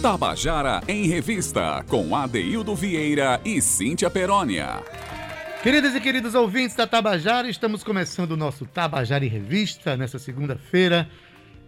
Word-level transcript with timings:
Tabajara 0.00 0.80
em 0.86 1.08
Revista, 1.08 1.84
com 1.88 2.14
Adeildo 2.14 2.72
Vieira 2.72 3.40
e 3.44 3.60
Cíntia 3.60 4.08
Perónia. 4.08 4.80
Queridas 5.60 5.92
e 5.92 6.00
queridos 6.00 6.36
ouvintes 6.36 6.76
da 6.76 6.86
Tabajara, 6.86 7.50
estamos 7.50 7.82
começando 7.82 8.30
o 8.30 8.36
nosso 8.36 8.64
Tabajara 8.64 9.24
em 9.24 9.28
Revista 9.28 9.96
nessa 9.96 10.16
segunda-feira, 10.16 11.10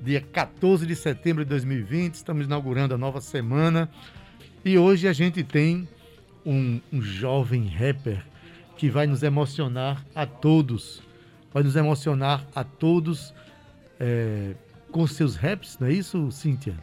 dia 0.01 0.21
14 0.21 0.87
de 0.87 0.95
setembro 0.95 1.45
de 1.45 1.49
2020. 1.49 2.15
Estamos 2.15 2.47
inaugurando 2.47 2.95
a 2.95 2.99
nova 2.99 3.21
semana 3.21 3.91
e 4.65 4.79
hoje 4.79 5.09
a 5.09 5.13
gente 5.13 5.43
tem 5.43 5.89
um, 6.47 6.81
um 6.93 7.03
jovem 7.03 7.67
rapper 7.67 8.25
que 8.77 8.89
vai 8.89 9.09
nos 9.09 9.25
emocionar 9.25 10.07
a 10.15 10.25
todos. 10.25 11.03
Vai 11.53 11.65
nos 11.65 11.75
emocionar 11.75 12.47
a 12.55 12.63
todos 12.63 13.35
é, 13.99 14.55
com 14.93 15.05
seus 15.05 15.35
raps, 15.35 15.77
não 15.81 15.89
é 15.89 15.93
isso, 15.93 16.31
Cíntia? 16.31 16.77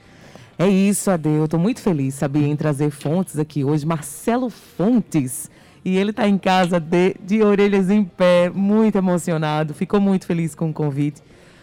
É 0.59 0.67
isso, 0.67 1.11
Ade. 1.11 1.29
Eu 1.29 1.45
estou 1.45 1.59
muito 1.59 1.79
feliz, 1.79 2.15
sabia, 2.15 2.47
em 2.47 2.55
trazer 2.55 2.89
Fontes 2.89 3.37
aqui 3.37 3.63
hoje. 3.63 3.85
Marcelo 3.85 4.49
Fontes. 4.49 5.51
E 5.85 5.95
ele 5.95 6.09
está 6.09 6.27
em 6.27 6.37
casa 6.37 6.79
de, 6.79 7.15
de 7.23 7.43
orelhas 7.43 7.91
em 7.91 8.03
pé, 8.03 8.49
muito 8.49 8.97
emocionado. 8.97 9.75
Ficou 9.75 10.01
muito 10.01 10.25
feliz 10.25 10.55
com 10.55 10.69
o 10.71 10.73
convite. 10.73 11.21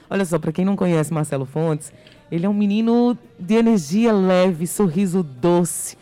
Olha 0.08 0.24
só, 0.24 0.38
para 0.38 0.52
quem 0.52 0.64
não 0.64 0.76
conhece 0.76 1.12
Marcelo 1.12 1.44
Fontes, 1.44 1.92
ele 2.30 2.46
é 2.46 2.48
um 2.48 2.54
menino 2.54 3.18
de 3.38 3.54
energia 3.54 4.12
leve, 4.12 4.66
sorriso 4.66 5.22
doce 5.24 5.96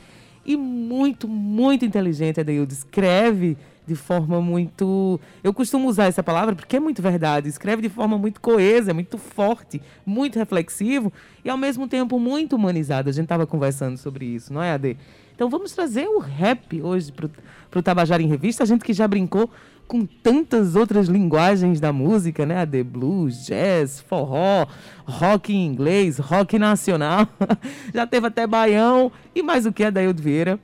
e 0.44 0.54
muito, 0.56 1.26
muito 1.26 1.86
inteligente, 1.86 2.40
Adeildo. 2.40 2.72
Escreve 2.72 3.56
de 3.86 3.94
forma 3.94 4.40
muito. 4.40 5.20
Eu 5.42 5.52
costumo 5.52 5.88
usar 5.88 6.06
essa 6.06 6.22
palavra 6.22 6.54
porque 6.54 6.76
é 6.76 6.80
muito 6.80 7.02
verdade. 7.02 7.48
Escreve 7.48 7.82
de 7.82 7.88
forma 7.88 8.16
muito 8.16 8.40
coesa, 8.40 8.94
muito 8.94 9.18
forte, 9.18 9.82
muito 10.06 10.38
reflexivo 10.38 11.12
e 11.44 11.50
ao 11.50 11.56
mesmo 11.56 11.88
tempo 11.88 12.18
muito 12.18 12.56
humanizado. 12.56 13.08
A 13.08 13.12
gente 13.12 13.24
estava 13.24 13.46
conversando 13.46 13.96
sobre 13.96 14.24
isso, 14.24 14.52
não 14.52 14.62
é, 14.62 14.72
Ade? 14.72 14.96
Então 15.34 15.48
vamos 15.50 15.72
trazer 15.72 16.06
o 16.06 16.18
rap 16.18 16.80
hoje 16.80 17.10
para 17.12 17.78
o 17.78 17.82
Tabajara 17.82 18.22
em 18.22 18.28
Revista. 18.28 18.62
A 18.62 18.66
gente 18.66 18.84
que 18.84 18.92
já 18.92 19.08
brincou 19.08 19.50
com 19.88 20.06
tantas 20.06 20.74
outras 20.76 21.08
linguagens 21.08 21.80
da 21.80 21.92
música, 21.92 22.46
né? 22.46 22.64
The 22.64 22.82
blues, 22.82 23.46
jazz, 23.46 24.00
forró, 24.00 24.66
rock 25.04 25.52
em 25.52 25.66
inglês, 25.66 26.18
rock 26.18 26.58
nacional. 26.58 27.26
já 27.92 28.06
teve 28.06 28.26
até 28.26 28.46
baião 28.46 29.10
e 29.34 29.42
mais 29.42 29.66
o 29.66 29.72
que, 29.72 29.84
Adaildo 29.84 30.22
Vieira? 30.22 30.58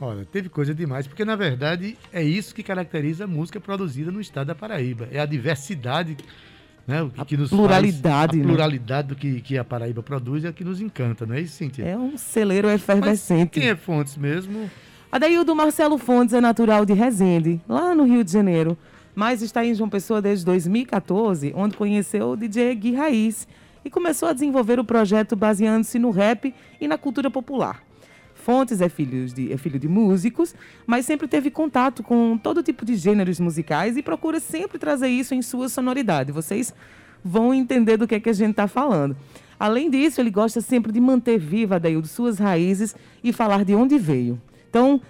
Olha, 0.00 0.24
teve 0.24 0.48
coisa 0.48 0.74
demais, 0.74 1.06
porque 1.06 1.26
na 1.26 1.36
verdade 1.36 1.96
é 2.10 2.22
isso 2.22 2.54
que 2.54 2.62
caracteriza 2.62 3.24
a 3.24 3.26
música 3.26 3.60
produzida 3.60 4.10
no 4.10 4.20
estado 4.20 4.46
da 4.46 4.54
Paraíba. 4.54 5.06
É 5.12 5.20
a 5.20 5.26
diversidade, 5.26 6.16
né? 6.86 7.02
O 7.02 7.10
que, 7.10 7.20
a 7.20 7.24
que 7.26 7.36
nos 7.36 7.50
pluralidade, 7.50 8.32
faz, 8.32 8.42
a 8.42 8.48
pluralidade 8.48 9.08
né? 9.08 9.14
do 9.14 9.16
que, 9.16 9.42
que 9.42 9.58
a 9.58 9.64
Paraíba 9.64 10.02
produz 10.02 10.46
é 10.46 10.52
que 10.52 10.64
nos 10.64 10.80
encanta, 10.80 11.26
não 11.26 11.34
é 11.34 11.42
isso, 11.42 11.56
Cintia? 11.56 11.84
É 11.84 11.98
um 11.98 12.16
celeiro 12.16 12.70
efervescente. 12.70 13.50
Mas 13.56 13.62
quem 13.62 13.68
é 13.68 13.76
Fontes 13.76 14.16
mesmo? 14.16 14.70
Adaildo 15.12 15.54
Marcelo 15.54 15.98
Fontes 15.98 16.32
é 16.32 16.40
natural 16.40 16.86
de 16.86 16.94
Resende, 16.94 17.60
lá 17.68 17.94
no 17.94 18.04
Rio 18.04 18.24
de 18.24 18.32
Janeiro, 18.32 18.78
mas 19.14 19.42
está 19.42 19.62
em 19.62 19.74
João 19.74 19.90
Pessoa 19.90 20.22
desde 20.22 20.46
2014, 20.46 21.52
onde 21.54 21.76
conheceu 21.76 22.30
o 22.30 22.36
DJ 22.36 22.74
Gui 22.74 22.94
Raiz 22.94 23.46
e 23.84 23.90
começou 23.90 24.28
a 24.28 24.32
desenvolver 24.32 24.78
o 24.78 24.84
projeto 24.84 25.36
baseando-se 25.36 25.98
no 25.98 26.10
rap 26.10 26.54
e 26.80 26.88
na 26.88 26.96
cultura 26.96 27.30
popular. 27.30 27.89
Fontes 28.40 28.80
é 28.80 28.88
filho, 28.88 29.26
de, 29.26 29.52
é 29.52 29.56
filho 29.56 29.78
de 29.78 29.86
músicos, 29.86 30.54
mas 30.86 31.06
sempre 31.06 31.28
teve 31.28 31.50
contato 31.50 32.02
com 32.02 32.36
todo 32.36 32.62
tipo 32.62 32.84
de 32.84 32.96
gêneros 32.96 33.38
musicais 33.38 33.96
e 33.96 34.02
procura 34.02 34.40
sempre 34.40 34.78
trazer 34.78 35.08
isso 35.08 35.34
em 35.34 35.42
sua 35.42 35.68
sonoridade. 35.68 36.32
Vocês 36.32 36.74
vão 37.22 37.52
entender 37.54 37.96
do 37.96 38.08
que 38.08 38.14
é 38.14 38.20
que 38.20 38.30
a 38.30 38.32
gente 38.32 38.52
está 38.52 38.66
falando. 38.66 39.16
Além 39.58 39.90
disso, 39.90 40.20
ele 40.20 40.30
gosta 40.30 40.60
sempre 40.60 40.90
de 40.90 41.00
manter 41.00 41.38
viva, 41.38 41.76
Adaildo, 41.76 42.08
suas 42.08 42.38
raízes 42.38 42.96
e 43.22 43.32
falar 43.32 43.64
de 43.64 43.74
onde 43.74 43.98
veio. 43.98 44.40
Então, 44.70 45.00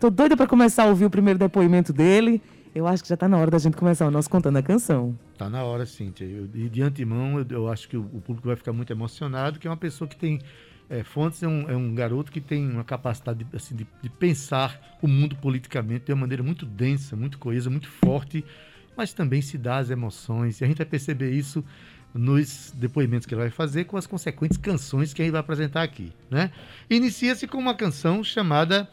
tô 0.00 0.10
doida 0.10 0.36
para 0.36 0.46
começar 0.46 0.82
a 0.82 0.86
ouvir 0.86 1.04
o 1.04 1.10
primeiro 1.10 1.38
depoimento 1.38 1.92
dele. 1.92 2.42
Eu 2.74 2.86
acho 2.86 3.02
que 3.02 3.08
já 3.08 3.14
está 3.14 3.28
na 3.28 3.38
hora 3.38 3.50
da 3.50 3.58
gente 3.58 3.76
começar 3.76 4.06
o 4.06 4.10
nosso 4.10 4.28
Contando 4.28 4.56
a 4.56 4.62
Canção. 4.62 5.16
Está 5.32 5.48
na 5.48 5.62
hora, 5.62 5.86
Cíntia. 5.86 6.24
Eu, 6.24 6.48
e 6.52 6.68
de 6.68 6.82
antemão, 6.82 7.38
eu, 7.38 7.46
eu 7.48 7.68
acho 7.72 7.88
que 7.88 7.96
o, 7.96 8.02
o 8.12 8.20
público 8.20 8.48
vai 8.48 8.56
ficar 8.56 8.72
muito 8.72 8.92
emocionado, 8.92 9.58
que 9.58 9.66
é 9.66 9.70
uma 9.70 9.76
pessoa 9.76 10.06
que 10.06 10.16
tem 10.16 10.40
é, 10.88 11.02
Fontes 11.02 11.42
é 11.42 11.48
um, 11.48 11.68
é 11.68 11.76
um, 11.76 11.94
garoto 11.94 12.30
que 12.30 12.40
tem 12.40 12.68
uma 12.68 12.84
capacidade 12.84 13.44
de, 13.44 13.56
assim, 13.56 13.74
de, 13.74 13.86
de, 14.02 14.08
pensar 14.08 14.98
o 15.02 15.08
mundo 15.08 15.34
politicamente 15.36 16.06
de 16.06 16.12
uma 16.12 16.20
maneira 16.20 16.42
muito 16.42 16.64
densa, 16.64 17.16
muito 17.16 17.38
coesa, 17.38 17.68
muito 17.68 17.88
forte, 17.88 18.44
mas 18.96 19.12
também 19.12 19.42
se 19.42 19.58
dá 19.58 19.78
as 19.78 19.90
emoções. 19.90 20.60
E 20.60 20.64
a 20.64 20.66
gente 20.66 20.76
vai 20.78 20.86
perceber 20.86 21.32
isso 21.32 21.64
nos 22.14 22.72
depoimentos 22.74 23.26
que 23.26 23.34
ele 23.34 23.42
vai 23.42 23.50
fazer 23.50 23.84
com 23.84 23.96
as 23.96 24.06
consequentes 24.06 24.56
canções 24.56 25.12
que 25.12 25.22
gente 25.22 25.32
vai 25.32 25.40
apresentar 25.40 25.82
aqui. 25.82 26.12
Né? 26.30 26.50
Inicia-se 26.88 27.46
com 27.46 27.58
uma 27.58 27.74
canção 27.74 28.22
chamada 28.22 28.88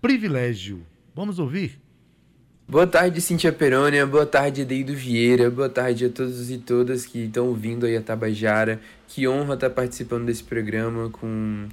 Privilégio. 0.00 0.84
Vamos 1.14 1.38
ouvir? 1.38 1.78
Boa 2.70 2.86
tarde, 2.86 3.20
Cintia 3.20 3.50
Perônia. 3.52 4.06
Boa 4.06 4.24
tarde, 4.24 4.64
Deido 4.64 4.94
Vieira. 4.94 5.50
Boa 5.50 5.68
tarde 5.68 6.04
a 6.04 6.08
todos 6.08 6.52
e 6.52 6.58
todas 6.58 7.04
que 7.04 7.24
estão 7.24 7.48
ouvindo 7.48 7.84
aí 7.84 7.96
a 7.96 8.00
Tabajara. 8.00 8.80
Que 9.08 9.26
honra 9.26 9.54
estar 9.54 9.70
participando 9.70 10.26
desse 10.26 10.44
programa 10.44 11.10
com 11.10 11.66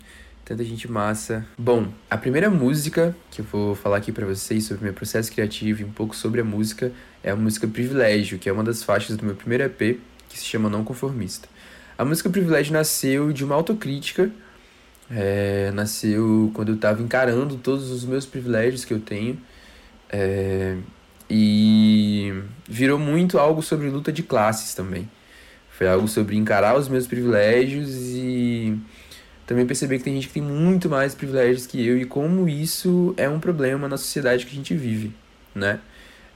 tanta 0.44 0.64
gente 0.64 0.92
massa. 0.92 1.46
Bom, 1.56 1.90
a 2.10 2.18
primeira 2.18 2.50
música 2.50 3.16
que 3.30 3.42
eu 3.42 3.46
vou 3.46 3.76
falar 3.76 3.98
aqui 3.98 4.12
para 4.12 4.26
vocês 4.26 4.64
sobre 4.64 4.86
meu 4.86 4.94
processo 4.94 5.32
criativo 5.32 5.84
e 5.84 5.86
um 5.86 5.92
pouco 5.92 6.16
sobre 6.16 6.42
a 6.42 6.44
música 6.44 6.92
é 7.24 7.30
a 7.30 7.36
música 7.36 7.68
Privilégio, 7.68 8.40
que 8.40 8.50
é 8.50 8.52
uma 8.52 8.64
das 8.64 8.82
faixas 8.82 9.16
do 9.16 9.24
meu 9.24 9.36
primeiro 9.36 9.66
EP, 9.66 10.00
que 10.28 10.40
se 10.40 10.46
chama 10.46 10.68
Não 10.68 10.84
Conformista. 10.84 11.48
A 11.96 12.04
música 12.04 12.28
Privilégio 12.28 12.74
nasceu 12.74 13.32
de 13.32 13.46
uma 13.46 13.54
autocrítica, 13.54 14.32
é, 15.12 15.70
nasceu 15.76 16.50
quando 16.56 16.70
eu 16.70 16.76
estava 16.76 17.04
encarando 17.04 17.56
todos 17.56 17.92
os 17.92 18.04
meus 18.04 18.26
privilégios 18.26 18.84
que 18.84 18.96
eu 18.96 19.00
tenho 19.00 19.40
é, 20.10 20.76
e 21.30 22.34
virou 22.68 22.98
muito 22.98 23.38
algo 23.38 23.62
sobre 23.62 23.90
luta 23.90 24.12
de 24.12 24.24
classes 24.24 24.74
também. 24.74 25.10
Foi 25.72 25.88
algo 25.88 26.08
sobre 26.08 26.36
encarar 26.36 26.78
os 26.78 26.88
meus 26.88 27.06
privilégios 27.06 27.90
e 27.94 28.78
também 29.46 29.66
perceber 29.66 30.00
que 30.00 30.04
tem 30.04 30.16
gente 30.16 30.28
que 30.28 30.34
tem 30.34 30.44
muito 30.44 30.90
mais 30.90 31.14
privilégios 31.14 31.68
que 31.68 31.86
eu 31.86 31.98
e 31.98 32.06
como 32.06 32.50
isso 32.50 33.14
é 33.16 33.30
um 33.30 33.40
problema 33.40 33.88
na 33.88 33.98
sociedade 33.98 34.46
que 34.46 34.52
a 34.52 34.56
gente 34.56 34.76
vive, 34.76 35.14
né? 35.54 35.80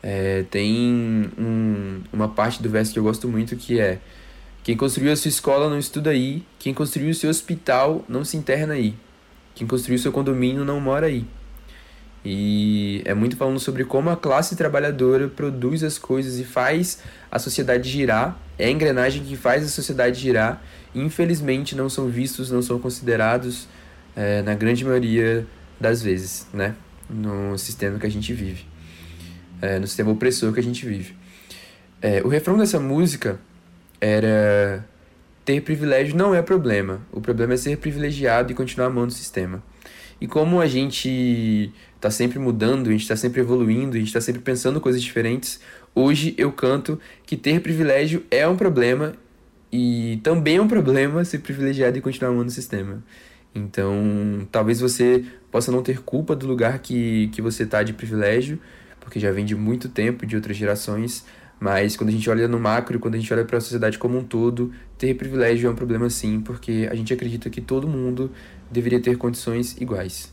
É, 0.03 0.44
tem 0.50 1.30
um, 1.38 2.02
uma 2.12 2.28
parte 2.28 2.62
do 2.62 2.70
verso 2.70 2.92
que 2.92 2.98
eu 2.98 3.03
gosto 3.03 3.28
muito 3.28 3.56
que 3.56 3.80
é 3.80 4.00
quem 4.64 4.78
construiu 4.78 5.12
a 5.12 5.16
sua 5.16 5.30
escola 5.30 5.70
não 5.70 5.78
estuda 5.78 6.12
aí, 6.12 6.44
quem 6.59 6.74
construiu 6.74 7.09
o 7.09 7.14
seu 7.14 7.30
hospital 7.30 8.06
não 8.08 8.24
se 8.24 8.38
interna 8.38 8.76
aí, 8.76 8.96
quem 9.56 9.66
construiu 9.66 9.98
o 9.98 10.02
seu 10.02 10.12
condomínio 10.12 10.64
não 10.64 10.80
mora 10.80 11.08
aí. 11.08 11.26
E 12.24 13.02
é 13.04 13.14
muito 13.14 13.36
falando 13.36 13.59
sobre 13.59 13.84
como 13.84 14.09
a 14.09 14.16
classe 14.16 14.56
trabalhadora 14.56 15.28
produz 15.28 15.84
as 15.84 15.98
coisas 15.98 16.40
e 16.40 16.44
faz 16.44 17.00
a 17.32 17.40
sociedade 17.40 17.90
girar, 17.90 18.38
é 18.59 18.68
a 18.68 18.70
engrenagem 18.70 19.24
que 19.24 19.36
faz 19.36 19.66
a 19.66 19.68
sociedade 19.68 20.20
girar. 20.20 20.62
Infelizmente, 20.94 21.76
não 21.76 21.90
são 21.90 22.08
vistos, 22.08 22.52
não 22.52 22.62
são 22.62 22.80
considerados 22.80 23.68
é, 24.16 24.42
na 24.44 24.54
grande 24.54 24.86
maioria 24.86 25.48
das 25.80 26.02
vezes, 26.04 26.48
né? 26.54 26.76
No 27.09 27.58
sistema 27.58 27.98
que 27.98 28.06
a 28.06 28.12
gente 28.12 28.32
vive, 28.34 28.66
é, 29.62 29.80
no 29.80 29.88
sistema 29.88 30.12
opressor 30.12 30.53
que 30.53 30.59
a 30.59 30.64
gente 30.64 30.86
vive. 30.86 31.16
É, 32.02 32.22
o 32.24 32.28
refrão 32.28 32.58
dessa 32.58 32.80
música 32.80 33.40
era: 34.00 34.86
ter 35.44 35.62
privilégio 35.62 36.16
não 36.16 36.36
é 36.36 36.42
problema, 36.42 37.02
o 37.12 37.20
problema 37.20 37.53
é 37.53 37.58
ser 37.58 37.78
privilegiado 37.78 38.52
e 38.52 38.56
continuar 38.56 38.88
amando 38.88 39.08
o 39.08 39.16
sistema. 39.16 39.64
E 40.20 40.28
como 40.28 40.62
a 40.62 40.68
gente 40.68 41.74
está 42.02 42.10
sempre 42.10 42.40
mudando, 42.40 42.88
a 42.88 42.92
gente 42.92 43.04
está 43.04 43.16
sempre 43.16 43.42
evoluindo, 43.42 43.96
a 43.96 44.00
gente 44.00 44.08
está 44.08 44.20
sempre 44.20 44.42
pensando 44.42 44.82
coisas 44.82 45.02
diferentes, 45.02 45.62
hoje 45.94 46.34
eu 46.36 46.52
canto 46.52 47.00
que 47.28 47.38
ter 47.38 47.62
privilégio 47.62 48.24
é 48.32 48.48
um 48.48 48.58
problema 48.58 49.14
e 49.72 50.20
também 50.24 50.58
é 50.58 50.62
um 50.62 50.68
problema 50.68 51.24
ser 51.24 51.40
privilegiado 51.40 51.98
e 52.00 52.02
continuar 52.02 52.32
amando 52.32 52.48
o 52.48 52.52
sistema. 52.52 53.04
Então, 53.54 54.48
talvez 54.52 54.80
você 54.80 55.24
possa 55.52 55.72
não 55.72 55.84
ter 55.84 56.02
culpa 56.02 56.36
do 56.36 56.48
lugar 56.48 56.80
que, 56.80 57.28
que 57.28 57.42
você 57.42 57.64
está 57.64 57.84
de 57.84 57.94
privilégio, 57.94 58.59
porque 59.00 59.20
já 59.20 59.32
vem 59.32 59.46
de 59.46 59.56
muito 59.56 59.88
tempo, 59.88 60.26
de 60.26 60.36
outras 60.36 60.58
gerações, 60.58 61.24
mas 61.59 61.96
quando 61.96 62.09
a 62.09 62.14
gente 62.14 62.28
olha 62.32 62.47
no 62.47 62.59
macro, 62.59 63.00
quando 63.00 63.14
a 63.14 63.18
gente 63.20 63.32
olha 63.32 63.46
para 63.46 63.59
a 63.59 63.62
sociedade 63.62 64.00
como 64.00 64.18
um 64.18 64.24
todo, 64.24 64.72
ter 64.97 65.14
privilégio 65.14 65.68
é 65.68 65.72
um 65.72 65.76
problema 65.76 66.09
sim, 66.09 66.42
porque 66.42 66.88
a 66.90 66.96
gente 66.96 67.14
acredita 67.14 67.47
que 67.47 67.62
todo 67.62 67.88
mundo 67.88 68.32
deveria 68.72 69.00
ter 69.00 69.18
condições 69.18 69.80
iguais. 69.80 70.31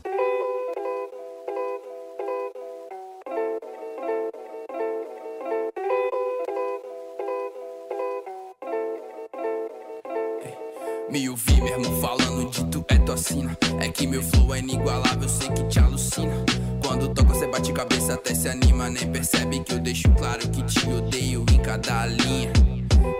Me 11.11 11.27
ouvi 11.27 11.59
mesmo 11.59 11.99
falando 11.99 12.51
de 12.51 12.63
tu 12.65 12.85
é 12.87 12.95
tocina. 12.99 13.57
É 13.79 13.89
que 13.89 14.05
meu 14.05 14.21
flow 14.21 14.53
é 14.53 14.59
inigualável, 14.59 15.27
sei 15.27 15.49
que 15.49 15.63
te 15.63 15.79
alucina. 15.79 16.45
Quando 16.85 17.09
toca, 17.09 17.33
você 17.33 17.47
bate 17.47 17.73
cabeça, 17.73 18.13
até 18.13 18.35
se 18.35 18.47
anima. 18.47 18.89
Nem 18.91 19.11
percebe 19.11 19.59
que 19.61 19.73
eu 19.73 19.79
deixo 19.79 20.07
claro 20.11 20.47
que 20.49 20.61
te 20.63 20.87
odeio 20.87 21.43
em 21.51 21.57
cada 21.57 22.05
linha. 22.05 22.53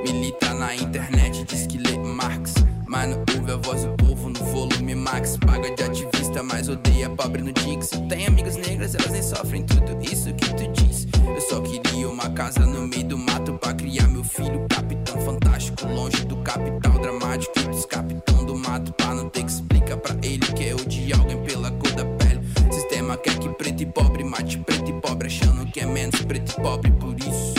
Milita 0.04 0.54
na 0.54 0.76
internet, 0.76 1.44
diz 1.46 1.66
que 1.66 1.80
lê 1.80 1.98
Marx. 1.98 2.54
Mas 2.88 3.10
não 3.10 3.24
ouve 3.36 3.52
a 3.52 3.56
voz 3.56 3.84
do 3.84 3.92
povo 3.94 4.30
no 4.30 4.46
volume 4.46 4.94
Max. 4.94 5.38
Paga 5.38 5.74
de 5.74 5.84
ativista, 5.84 6.44
mas 6.44 6.70
odeia 6.70 7.10
pobre 7.10 7.42
no 7.42 7.52
Dix. 7.52 7.90
Tem 8.08 8.28
amigos 8.28 8.56
negras, 8.56 8.94
elas 8.94 9.12
nem 9.12 9.24
sofrem 9.24 9.64
tudo 9.64 9.98
isso 10.04 10.32
que 10.36 10.54
tu 10.54 10.72
diz. 10.74 11.08
Eu 11.26 11.42
só 11.42 11.60
queria 11.62 12.08
uma 12.08 12.30
casa 12.30 12.60
no 12.60 12.79
pobre. 26.62 26.92
Por 26.92 27.16
isso 27.20 27.54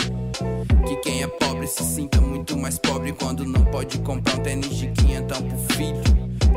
que 0.87 0.95
quem 0.97 1.23
é 1.23 1.27
pobre 1.27 1.67
se 1.67 1.83
sinta 1.83 2.19
muito 2.21 2.57
mais 2.57 2.77
pobre 2.77 3.11
quando 3.13 3.45
não 3.45 3.63
pode 3.65 3.97
comprar 3.99 4.35
um 4.35 4.43
tênis 4.43 4.75
de 4.77 4.87
quinhentão 4.87 5.41
pro 5.41 5.57
filho. 5.75 6.01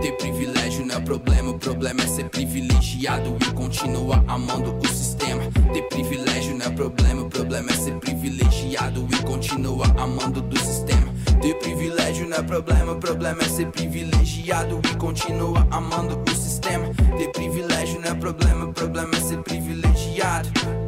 Ter 0.00 0.12
privilégio 0.12 0.84
não 0.84 0.96
é 0.96 1.00
problema, 1.00 1.50
o 1.50 1.58
problema 1.58 2.02
é 2.02 2.06
ser 2.06 2.28
privilegiado 2.28 3.36
e 3.40 3.52
continuar 3.52 4.22
amando 4.26 4.76
o 4.76 4.88
sistema. 4.88 5.42
Ter 5.72 5.82
privilégio 5.82 6.56
não 6.56 6.66
é 6.66 6.70
problema, 6.70 7.22
o 7.22 7.30
problema 7.30 7.70
é 7.70 7.74
ser 7.74 7.94
privilegiado 7.94 9.06
e 9.12 9.22
continuar 9.22 9.94
amando 9.98 10.42
do 10.42 10.58
sistema. 10.58 11.12
Ter 11.40 11.54
privilégio 11.54 12.28
não 12.28 12.36
é 12.36 12.42
problema, 12.42 12.92
o 12.92 12.96
problema 12.96 13.42
é 13.42 13.48
ser 13.48 13.66
privilegiado 13.68 14.80
e 14.90 14.96
continuar 14.96 15.66
amando 15.70 16.22
o 16.30 16.34
sistema. 16.34 16.86
Ter 17.16 17.28
privilégio 17.32 18.00
não 18.00 18.10
é 18.10 18.14
problema, 18.14 18.64
o 18.66 18.72
problema 18.72 19.14
é 19.14 19.20
ser 19.20 19.38
privilegiado. 19.38 20.83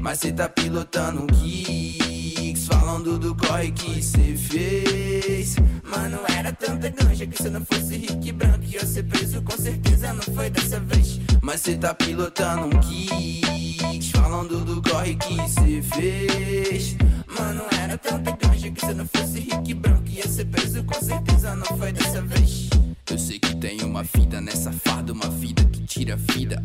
Mas 0.00 0.18
cê 0.20 0.32
tá 0.32 0.48
pilotando 0.48 1.26
Kicks, 1.26 2.66
falando 2.66 3.18
do 3.18 3.34
corre 3.34 3.70
que 3.70 4.02
cê 4.02 4.34
fez. 4.34 5.56
Mano, 5.84 6.18
era 6.36 6.52
tanta 6.52 6.88
ganja 6.88 7.26
que 7.26 7.36
se 7.36 7.48
eu 7.48 7.52
não 7.52 7.64
fosse 7.66 7.96
rico 7.96 8.20
e 8.24 8.32
branco 8.32 8.64
ia 8.64 8.84
ser 8.86 9.02
preso, 9.04 9.42
com 9.42 9.56
certeza 9.56 10.12
não 10.14 10.22
foi 10.34 10.48
dessa 10.48 10.80
vez. 10.80 11.20
Mas 11.42 11.60
cê 11.60 11.76
tá 11.76 11.92
pilotando 11.94 12.70
Kicks, 12.80 14.10
falando 14.10 14.64
do 14.64 14.82
corre 14.82 15.14
que 15.16 15.36
cê 15.48 15.82
fez. 15.82 16.96
Mano, 17.38 17.62
era 17.82 17.98
tanta 17.98 18.30
ganja 18.32 18.70
que 18.70 18.80
se 18.80 18.90
eu 18.90 18.96
não 18.96 19.06
fosse 19.06 19.40
rico 19.40 19.64
e 19.66 19.74
branco 19.74 20.08
ia 20.08 20.26
ser 20.26 20.46
preso, 20.46 20.82
com 20.84 21.04
certeza 21.04 21.54
não 21.54 21.78
foi 21.78 21.92
dessa 21.92 22.22
vez. 22.22 22.70
Eu 23.10 23.18
sei 23.18 23.38
que 23.38 23.54
tem 23.56 23.82
uma 23.82 24.02
vida 24.02 24.40
nessa 24.40 24.72
farda, 24.72 25.12
uma 25.12 25.28
vida 25.28 25.64
que 25.64 25.82
tira 25.82 26.16
vida 26.16 26.62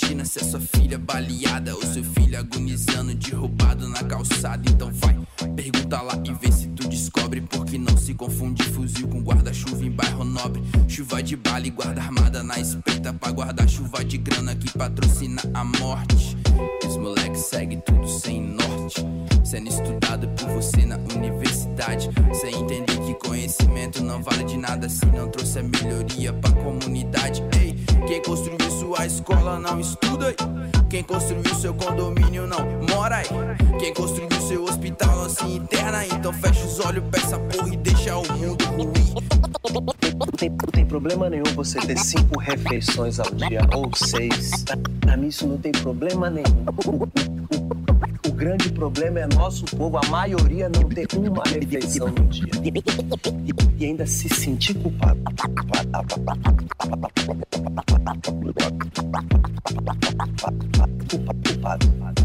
Imagina 0.00 0.24
se 0.24 0.38
a 0.38 0.44
sua 0.44 0.60
filha 0.60 0.96
baleada 0.96 1.74
ou 1.74 1.82
seu 1.82 2.04
filho 2.04 2.38
agonizando 2.38 3.14
de 3.16 3.32
roubado 3.32 3.88
na 3.88 4.04
calçada. 4.04 4.62
Então 4.70 4.92
vai, 4.92 5.17
não 29.56 29.78
estuda. 29.78 30.34
Quem 30.90 31.04
construiu 31.04 31.54
seu 31.54 31.72
condomínio 31.74 32.46
não 32.46 32.58
mora 32.90 33.16
aí. 33.16 33.26
Quem 33.78 33.94
construiu 33.94 34.40
seu 34.40 34.64
hospital 34.64 35.14
não 35.16 35.28
se 35.28 35.44
interna. 35.44 36.04
Então 36.04 36.32
fecha 36.32 36.64
os 36.64 36.80
olhos 36.80 37.04
pra 37.08 37.20
essa 37.20 37.38
porra 37.38 37.72
e 37.72 37.76
deixa 37.76 38.16
o 38.16 38.32
mundo. 38.32 38.64
Não 40.18 40.26
tem, 40.36 40.50
tem 40.50 40.86
problema 40.86 41.30
nenhum 41.30 41.44
você 41.54 41.78
ter 41.78 41.96
cinco 41.98 42.40
refeições 42.40 43.20
ao 43.20 43.30
dia 43.30 43.60
ou 43.74 43.90
seis. 43.94 44.64
Pra 45.00 45.16
mim 45.16 45.28
isso 45.28 45.46
não 45.46 45.58
tem 45.58 45.72
problema 45.72 46.28
nenhum. 46.28 46.64
O 48.38 48.40
grande 48.40 48.70
problema 48.70 49.18
é 49.18 49.26
nosso 49.34 49.64
povo, 49.64 49.98
a 49.98 50.08
maioria 50.10 50.68
não 50.68 50.88
ter 50.88 51.08
uma 51.16 51.42
refeição 51.42 52.06
no 52.06 52.24
dia. 52.26 52.46
E, 53.76 53.84
ainda 53.84 54.06
se 54.06 54.28
sentir 54.28 54.74
culpado. 54.74 55.20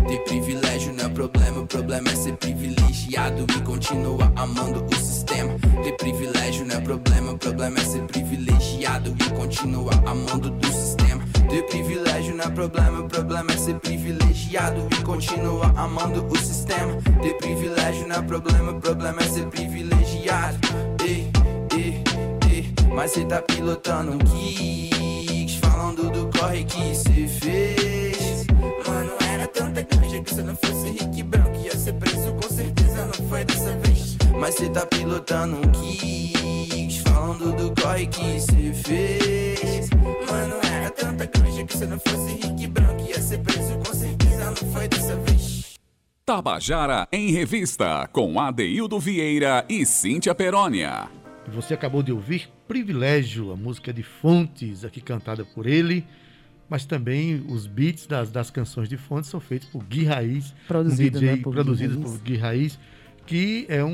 Ter 0.07 0.19
privilégio 0.25 0.93
não 0.93 1.05
é 1.05 1.09
problema, 1.09 1.59
o 1.61 1.65
problema 1.65 2.07
é 2.07 2.15
ser 2.15 2.37
privilegiado 2.37 3.47
e 3.49 3.61
continuar 3.61 4.31
amando 4.35 4.85
o 4.85 4.95
sistema. 4.95 5.57
Ter 5.83 5.97
privilégio 5.97 6.63
não 6.63 6.75
é 6.75 6.79
problema, 6.79 7.31
o 7.31 7.37
problema 7.39 7.79
é 7.79 7.85
ser 7.85 8.03
privilegiado 8.03 9.15
e 9.19 9.29
continuar 9.31 9.95
amando 10.05 10.51
do 10.51 10.62
Ter 11.53 11.61
privilégio 11.67 12.35
não 12.35 12.45
é 12.45 12.49
problema, 12.49 13.01
o 13.01 13.07
problema 13.07 13.51
é 13.51 13.57
ser 13.57 13.75
privilegiado 13.75 14.87
e 14.91 15.03
continuar 15.03 15.71
amando 15.77 16.25
o 16.25 16.35
sistema. 16.35 16.99
Ter 17.21 17.37
privilégio 17.37 18.07
não 18.07 18.15
é 18.15 18.21
problema, 18.23 18.71
o 18.71 18.81
problema 18.81 19.21
é 19.21 19.25
ser 19.25 19.45
privilegiado. 19.45 20.57
Ei, 21.05 21.31
ei, 21.77 22.03
ei, 22.51 22.73
mas 22.91 23.11
cê 23.11 23.23
tá 23.25 23.39
pilotando 23.39 24.13
um 24.13 24.17
Kicks, 24.17 25.57
falando 25.57 26.09
do 26.09 26.35
corre 26.35 26.63
que 26.63 26.95
cê 26.95 27.27
fez. 27.27 28.47
Mano, 28.87 29.22
tanta 29.73 29.95
ganja 29.95 30.21
que 30.21 30.33
se 30.33 30.43
não 30.43 30.55
fosse 30.55 30.89
rico 30.91 31.17
e 31.17 31.23
branco 31.23 31.57
ia 31.57 31.75
ser 31.75 31.93
preso, 31.93 32.33
com 32.33 32.49
certeza 32.49 33.05
não 33.05 33.27
foi 33.27 33.43
dessa 33.43 33.75
vez. 33.79 34.17
Mas 34.39 34.55
cê 34.55 34.69
tá 34.69 34.85
pilotando 34.85 35.57
um 35.57 35.71
Kicks, 35.71 36.97
falando 36.97 37.55
do 37.55 37.81
corre 37.81 38.05
que 38.05 38.39
cê 38.39 38.73
fez. 38.73 39.89
Mano, 40.29 40.55
era 40.71 40.91
tanta 40.91 41.25
ganja 41.25 41.63
que 41.63 41.75
se 41.75 41.85
não 41.87 41.99
fosse 41.99 42.33
rico 42.33 42.61
e 42.61 42.67
branco 42.67 43.01
ia 43.01 43.19
ser 43.19 43.39
preso, 43.39 43.77
com 43.79 43.93
certeza 43.93 44.45
não 44.45 44.71
foi 44.71 44.87
dessa 44.87 45.15
vez. 45.15 45.73
Tabajara 46.23 47.07
em 47.11 47.31
Revista, 47.31 48.07
com 48.11 48.39
Adeildo 48.39 48.99
Vieira 48.99 49.65
e 49.67 49.85
Cíntia 49.85 50.35
Perónia. 50.35 51.09
Você 51.47 51.73
acabou 51.73 52.03
de 52.03 52.11
ouvir 52.11 52.49
Privilégio, 52.67 53.51
a 53.51 53.55
música 53.55 53.91
de 53.91 54.03
Fontes, 54.03 54.85
aqui 54.85 55.01
cantada 55.01 55.43
por 55.43 55.67
ele, 55.67 56.05
mas 56.69 56.85
também 56.85 57.45
os 57.47 57.67
beats 57.67 58.07
das, 58.07 58.31
das 58.31 58.49
canções 58.49 58.89
de 58.89 58.97
Fontes 58.97 59.29
são 59.29 59.39
feitos 59.39 59.67
por 59.67 59.83
Gui 59.83 60.05
Raiz, 60.05 60.53
Produzido, 60.67 61.17
um 61.17 61.21
DJ 61.21 61.35
né, 61.35 61.41
por 61.41 61.49
Gui 61.51 61.63
produzido 61.63 61.93
Raiz. 61.93 62.11
por 62.11 62.19
Gui 62.19 62.37
Raiz, 62.37 62.79
que 63.25 63.65
é 63.69 63.83
um, 63.83 63.91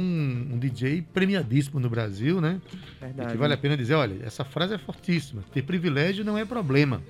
um 0.54 0.58
DJ 0.58 1.04
premiadíssimo 1.14 1.80
no 1.80 1.90
Brasil, 1.90 2.42
né? 2.42 2.60
E 2.72 3.06
Verdade. 3.06 3.32
que 3.32 3.38
vale 3.38 3.54
a 3.54 3.58
pena 3.58 3.78
dizer, 3.78 3.94
olha, 3.94 4.26
essa 4.26 4.44
frase 4.44 4.74
é 4.74 4.78
fortíssima. 4.78 5.44
Ter 5.54 5.62
privilégio 5.62 6.26
não 6.26 6.38
é 6.38 6.46
problema. 6.46 7.02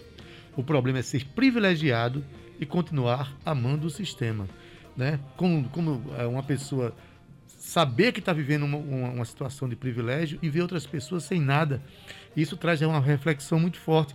O 0.55 0.63
problema 0.63 0.99
é 0.99 1.01
ser 1.01 1.25
privilegiado 1.27 2.23
e 2.59 2.65
continuar 2.65 3.33
amando 3.45 3.87
o 3.87 3.89
sistema, 3.89 4.47
né? 4.97 5.19
Como, 5.37 5.69
como 5.69 6.03
é, 6.17 6.25
uma 6.25 6.43
pessoa 6.43 6.93
saber 7.47 8.11
que 8.11 8.19
está 8.19 8.33
vivendo 8.33 8.63
uma, 8.63 8.77
uma, 8.77 9.09
uma 9.09 9.25
situação 9.25 9.69
de 9.69 9.75
privilégio 9.75 10.39
e 10.41 10.49
ver 10.49 10.61
outras 10.61 10.85
pessoas 10.85 11.23
sem 11.23 11.39
nada. 11.39 11.81
Isso 12.35 12.57
traz 12.57 12.81
uma 12.81 12.99
reflexão 12.99 13.59
muito 13.59 13.77
forte. 13.77 14.13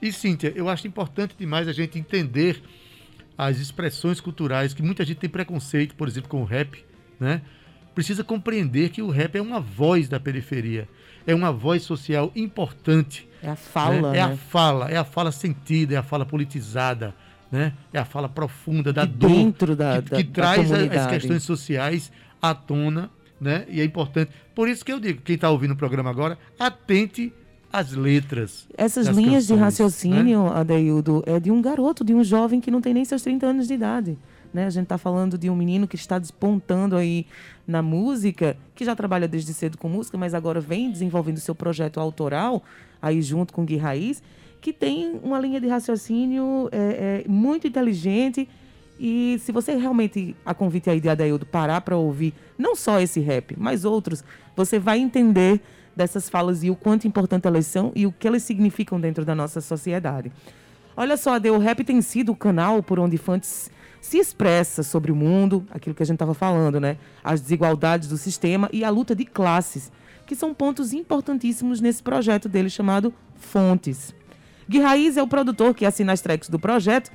E, 0.00 0.12
Cíntia, 0.12 0.52
eu 0.56 0.68
acho 0.68 0.86
importante 0.86 1.34
demais 1.38 1.68
a 1.68 1.72
gente 1.72 1.98
entender 1.98 2.62
as 3.36 3.58
expressões 3.58 4.20
culturais, 4.20 4.74
que 4.74 4.82
muita 4.82 5.04
gente 5.04 5.18
tem 5.18 5.30
preconceito, 5.30 5.94
por 5.94 6.06
exemplo, 6.08 6.28
com 6.28 6.42
o 6.42 6.44
rap, 6.44 6.84
né? 7.18 7.42
Precisa 7.94 8.22
compreender 8.22 8.90
que 8.90 9.02
o 9.02 9.10
rap 9.10 9.36
é 9.36 9.42
uma 9.42 9.60
voz 9.60 10.08
da 10.08 10.20
periferia, 10.20 10.88
é 11.26 11.34
uma 11.34 11.50
voz 11.52 11.82
social 11.82 12.30
importante. 12.36 13.28
É 13.42 13.48
a 13.48 13.56
fala, 13.56 14.12
né? 14.12 14.18
É 14.18 14.20
a 14.22 14.28
né? 14.28 14.36
fala, 14.36 14.90
é 14.90 14.96
a 14.96 15.04
fala 15.04 15.32
sentida, 15.32 15.94
é 15.94 15.96
a 15.98 16.02
fala 16.02 16.24
politizada, 16.24 17.14
né? 17.50 17.72
É 17.92 17.98
a 17.98 18.04
fala 18.04 18.28
profunda 18.28 18.92
da 18.92 19.04
dor, 19.04 19.28
dentro 19.30 19.74
da- 19.74 20.00
que, 20.02 20.10
da- 20.10 20.16
que 20.18 20.22
da 20.24 20.32
traz 20.32 20.70
a- 20.72 20.76
as 20.76 21.06
questões 21.08 21.42
sociais 21.42 22.12
à 22.40 22.54
tona, 22.54 23.10
né? 23.40 23.64
E 23.68 23.80
é 23.80 23.84
importante. 23.84 24.30
Por 24.54 24.68
isso 24.68 24.84
que 24.84 24.92
eu 24.92 25.00
digo, 25.00 25.20
quem 25.22 25.34
está 25.34 25.50
ouvindo 25.50 25.72
o 25.72 25.76
programa 25.76 26.10
agora, 26.10 26.38
atente 26.58 27.32
às 27.72 27.92
letras. 27.92 28.66
Essas 28.76 29.06
linhas 29.06 29.44
de 29.46 29.54
canções, 29.54 29.58
né? 29.58 29.64
raciocínio, 29.64 30.46
Adeildo, 30.46 31.22
é 31.26 31.38
de 31.38 31.50
um 31.50 31.62
garoto, 31.62 32.04
de 32.04 32.14
um 32.14 32.24
jovem 32.24 32.60
que 32.60 32.70
não 32.70 32.80
tem 32.80 32.92
nem 32.92 33.04
seus 33.04 33.22
30 33.22 33.46
anos 33.46 33.68
de 33.68 33.74
idade. 33.74 34.18
Né? 34.52 34.66
A 34.66 34.70
gente 34.70 34.84
está 34.84 34.98
falando 34.98 35.38
de 35.38 35.48
um 35.48 35.54
menino 35.54 35.86
que 35.86 35.94
está 35.94 36.18
despontando 36.18 36.96
aí 36.96 37.26
na 37.66 37.80
música, 37.80 38.56
que 38.74 38.84
já 38.84 38.96
trabalha 38.96 39.28
desde 39.28 39.54
cedo 39.54 39.78
com 39.78 39.88
música, 39.88 40.18
mas 40.18 40.34
agora 40.34 40.60
vem 40.60 40.90
desenvolvendo 40.90 41.38
seu 41.38 41.54
projeto 41.54 42.00
autoral, 42.00 42.62
aí 43.00 43.22
junto 43.22 43.52
com 43.52 43.62
o 43.62 43.64
Gui 43.64 43.76
Raiz, 43.76 44.22
que 44.60 44.72
tem 44.72 45.18
uma 45.22 45.38
linha 45.38 45.60
de 45.60 45.68
raciocínio 45.68 46.68
é, 46.72 47.22
é, 47.24 47.28
muito 47.28 47.66
inteligente. 47.66 48.48
E 48.98 49.38
se 49.40 49.52
você 49.52 49.76
realmente, 49.76 50.36
a 50.44 50.52
convite 50.52 50.90
aí 50.90 51.00
de 51.00 51.08
Adeildo, 51.08 51.46
parar 51.46 51.80
para 51.80 51.96
ouvir 51.96 52.34
não 52.58 52.74
só 52.74 53.00
esse 53.00 53.20
rap, 53.20 53.54
mas 53.56 53.84
outros, 53.84 54.22
você 54.54 54.78
vai 54.78 54.98
entender 54.98 55.62
dessas 56.00 56.30
falas 56.30 56.64
e 56.64 56.70
o 56.70 56.74
quanto 56.74 57.06
importante 57.06 57.46
elas 57.46 57.66
são 57.66 57.92
e 57.94 58.06
o 58.06 58.12
que 58.12 58.26
elas 58.26 58.42
significam 58.42 58.98
dentro 58.98 59.22
da 59.22 59.34
nossa 59.34 59.60
sociedade. 59.60 60.32
Olha 60.96 61.14
só, 61.16 61.34
Ade, 61.34 61.50
o 61.50 61.58
rap 61.58 61.84
tem 61.84 62.00
sido 62.00 62.32
o 62.32 62.36
canal 62.36 62.82
por 62.82 62.98
onde 62.98 63.18
Fantes 63.18 63.70
se 64.00 64.16
expressa 64.16 64.82
sobre 64.82 65.12
o 65.12 65.16
mundo, 65.16 65.62
aquilo 65.70 65.94
que 65.94 66.02
a 66.02 66.06
gente 66.06 66.14
estava 66.14 66.32
falando, 66.32 66.80
né? 66.80 66.96
As 67.22 67.42
desigualdades 67.42 68.08
do 68.08 68.16
sistema 68.16 68.70
e 68.72 68.82
a 68.82 68.88
luta 68.88 69.14
de 69.14 69.26
classes, 69.26 69.92
que 70.26 70.34
são 70.34 70.54
pontos 70.54 70.94
importantíssimos 70.94 71.82
nesse 71.82 72.02
projeto 72.02 72.48
dele 72.48 72.70
chamado 72.70 73.12
Fontes. 73.36 74.14
Gui 74.66 74.78
Raiz 74.80 75.18
é 75.18 75.22
o 75.22 75.28
produtor 75.28 75.74
que 75.74 75.84
assina 75.84 76.14
as 76.14 76.22
tracks 76.22 76.48
do 76.48 76.58
projeto 76.58 77.10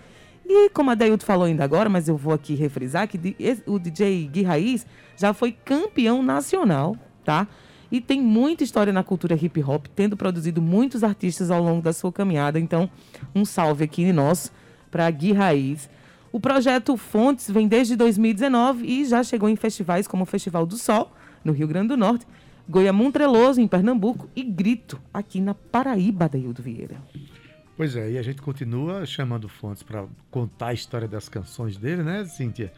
e 0.45 0.69
como 0.69 0.91
a 0.91 0.95
Deilton 0.95 1.25
falou 1.25 1.45
ainda 1.45 1.63
agora, 1.63 1.89
mas 1.89 2.07
eu 2.07 2.15
vou 2.15 2.33
aqui 2.33 2.53
refrisar 2.53 3.07
que 3.07 3.17
o 3.65 3.79
DJ 3.79 4.27
Gui 4.27 4.43
Raiz 4.43 4.85
já 5.17 5.33
foi 5.33 5.51
campeão 5.51 6.21
nacional, 6.21 6.95
tá? 7.23 7.47
E 7.95 8.01
tem 8.01 8.21
muita 8.21 8.61
história 8.61 8.91
na 8.91 9.05
cultura 9.05 9.35
hip 9.41 9.63
hop, 9.63 9.85
tendo 9.95 10.17
produzido 10.17 10.61
muitos 10.61 11.01
artistas 11.01 11.49
ao 11.49 11.63
longo 11.63 11.81
da 11.81 11.93
sua 11.93 12.11
caminhada. 12.11 12.59
Então, 12.59 12.89
um 13.33 13.45
salve 13.45 13.85
aqui 13.85 14.11
nosso 14.11 14.51
para 14.91 15.09
Gui 15.09 15.31
Raiz. 15.31 15.89
O 16.29 16.37
projeto 16.37 16.97
Fontes 16.97 17.49
vem 17.49 17.69
desde 17.69 17.95
2019 17.95 18.85
e 18.85 19.05
já 19.05 19.23
chegou 19.23 19.47
em 19.47 19.55
festivais 19.55 20.09
como 20.09 20.23
o 20.23 20.25
Festival 20.25 20.65
do 20.65 20.75
Sol, 20.75 21.13
no 21.41 21.53
Rio 21.53 21.69
Grande 21.69 21.87
do 21.87 21.95
Norte, 21.95 22.27
Goiamum 22.67 23.13
Treloso, 23.13 23.61
em 23.61 23.67
Pernambuco, 23.67 24.27
e 24.35 24.43
Grito, 24.43 24.99
aqui 25.13 25.39
na 25.39 25.53
Paraíba, 25.53 26.27
Daildo 26.27 26.61
Vieira. 26.61 26.97
Pois 27.77 27.95
é, 27.95 28.11
e 28.11 28.17
a 28.17 28.21
gente 28.21 28.41
continua 28.41 29.05
chamando 29.05 29.47
Fontes 29.47 29.83
para 29.83 30.05
contar 30.29 30.67
a 30.67 30.73
história 30.73 31.07
das 31.07 31.29
canções 31.29 31.77
dele, 31.77 32.03
né, 32.03 32.25
Cíntia? 32.25 32.73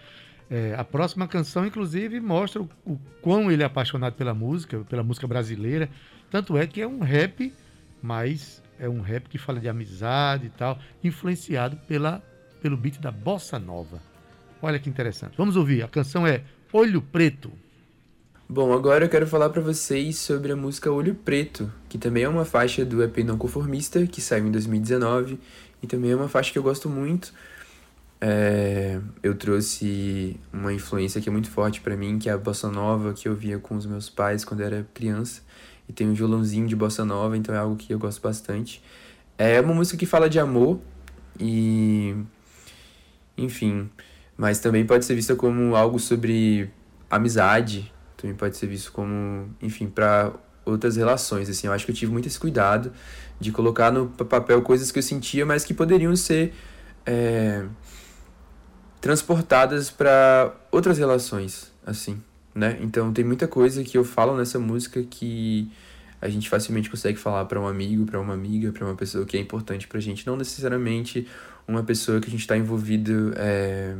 É, 0.49 0.75
a 0.77 0.83
próxima 0.83 1.27
canção, 1.27 1.65
inclusive, 1.65 2.19
mostra 2.19 2.61
o, 2.61 2.69
o, 2.85 2.99
quão 3.21 3.51
ele 3.51 3.63
é 3.63 3.65
apaixonado 3.65 4.13
pela 4.13 4.33
música, 4.33 4.79
pela 4.89 5.03
música 5.03 5.27
brasileira. 5.27 5.89
Tanto 6.31 6.57
é 6.57 6.65
que 6.65 6.81
é 6.81 6.87
um 6.87 6.99
rap, 6.99 7.53
mas 8.01 8.61
é 8.79 8.87
um 8.87 9.01
rap 9.01 9.27
que 9.27 9.37
fala 9.37 9.59
de 9.59 9.67
amizade 9.67 10.45
e 10.47 10.49
tal, 10.49 10.79
influenciado 11.03 11.77
pela 11.87 12.23
pelo 12.61 12.77
beat 12.77 12.99
da 12.99 13.11
bossa 13.11 13.59
nova. 13.59 14.01
Olha 14.61 14.79
que 14.79 14.89
interessante. 14.89 15.35
Vamos 15.37 15.55
ouvir. 15.55 15.83
A 15.83 15.87
canção 15.87 16.25
é 16.25 16.43
Olho 16.73 17.01
Preto. 17.01 17.51
Bom, 18.49 18.73
agora 18.73 19.05
eu 19.05 19.09
quero 19.09 19.27
falar 19.27 19.49
para 19.49 19.61
vocês 19.61 20.17
sobre 20.17 20.51
a 20.51 20.55
música 20.55 20.91
Olho 20.91 21.13
Preto, 21.13 21.71
que 21.89 21.97
também 21.97 22.23
é 22.23 22.29
uma 22.29 22.45
faixa 22.45 22.85
do 22.85 23.03
EP 23.03 23.17
Não 23.19 23.37
Conformista, 23.37 24.05
que 24.07 24.21
saiu 24.21 24.47
em 24.47 24.51
2019, 24.51 25.37
e 25.83 25.87
também 25.87 26.11
é 26.11 26.15
uma 26.15 26.29
faixa 26.29 26.51
que 26.51 26.57
eu 26.57 26.63
gosto 26.63 26.89
muito. 26.89 27.33
É, 28.19 28.99
eu 29.21 29.35
trouxe 29.35 30.39
uma 30.51 30.73
influência 30.73 31.21
que 31.21 31.29
é 31.29 31.31
muito 31.31 31.49
forte 31.49 31.81
para 31.81 31.95
mim, 31.95 32.17
que 32.17 32.29
é 32.29 32.33
a 32.33 32.37
bossa 32.37 32.69
nova 32.69 33.13
que 33.13 33.27
eu 33.27 33.35
via 33.35 33.59
com 33.59 33.75
os 33.75 33.85
meus 33.85 34.09
pais 34.09 34.43
quando 34.43 34.61
eu 34.61 34.67
era 34.67 34.87
criança, 34.93 35.41
e 35.87 35.93
tem 35.93 36.07
um 36.07 36.13
violãozinho 36.13 36.67
de 36.67 36.75
bossa 36.75 37.05
nova, 37.05 37.37
então 37.37 37.53
é 37.53 37.57
algo 37.57 37.75
que 37.75 37.93
eu 37.93 37.99
gosto 37.99 38.21
bastante. 38.21 38.83
É 39.37 39.61
uma 39.61 39.73
música 39.73 39.97
que 39.97 40.05
fala 40.05 40.29
de 40.29 40.39
amor 40.39 40.79
e 41.39 42.15
enfim. 43.37 43.89
Mas 44.35 44.59
também 44.59 44.85
pode 44.85 45.05
ser 45.05 45.15
vista 45.15 45.35
como 45.35 45.75
algo 45.75 45.99
sobre 45.99 46.69
amizade, 47.09 47.91
também 48.15 48.35
pode 48.35 48.57
ser 48.57 48.67
visto 48.67 48.91
como, 48.91 49.49
enfim, 49.61 49.87
para 49.87 50.33
outras 50.65 50.95
relações, 50.95 51.49
assim. 51.49 51.67
Eu 51.67 51.73
acho 51.73 51.85
que 51.85 51.91
eu 51.91 51.95
tive 51.95 52.11
muito 52.11 52.27
esse 52.27 52.39
cuidado 52.39 52.91
de 53.39 53.51
colocar 53.51 53.91
no 53.91 54.07
papel 54.09 54.61
coisas 54.61 54.91
que 54.91 54.99
eu 54.99 55.03
sentia, 55.03 55.45
mas 55.45 55.63
que 55.63 55.73
poderiam 55.73 56.15
ser 56.15 56.53
é, 57.05 57.65
transportadas 59.07 59.89
para 59.89 60.53
outras 60.69 60.97
relações, 60.97 61.71
assim, 61.85 62.21
né? 62.53 62.77
Então 62.81 63.13
tem 63.13 63.23
muita 63.23 63.47
coisa 63.47 63.81
que 63.81 63.97
eu 63.97 64.03
falo 64.03 64.35
nessa 64.35 64.59
música 64.59 65.01
que 65.01 65.71
a 66.21 66.27
gente 66.27 66.49
facilmente 66.49 66.89
consegue 66.89 67.17
falar 67.17 67.45
para 67.45 67.57
um 67.57 67.65
amigo, 67.65 68.05
para 68.05 68.19
uma 68.19 68.33
amiga, 68.33 68.69
para 68.73 68.83
uma 68.83 68.95
pessoa 68.95 69.25
que 69.25 69.37
é 69.37 69.39
importante 69.39 69.87
pra 69.87 69.97
gente, 70.01 70.27
não 70.27 70.35
necessariamente 70.35 71.25
uma 71.65 71.83
pessoa 71.83 72.19
que 72.19 72.27
a 72.27 72.29
gente 72.29 72.41
está 72.41 72.57
envolvido 72.57 73.31
é, 73.37 73.95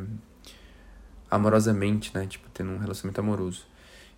amorosamente, 1.32 2.12
né? 2.14 2.26
Tipo, 2.26 2.50
tendo 2.54 2.72
um 2.72 2.78
relacionamento 2.78 3.22
amoroso. 3.22 3.62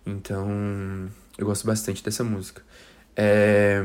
Então, 0.04 1.08
eu 1.38 1.46
gosto 1.46 1.64
bastante 1.64 2.02
dessa 2.02 2.24
música. 2.24 2.62
É, 3.14 3.80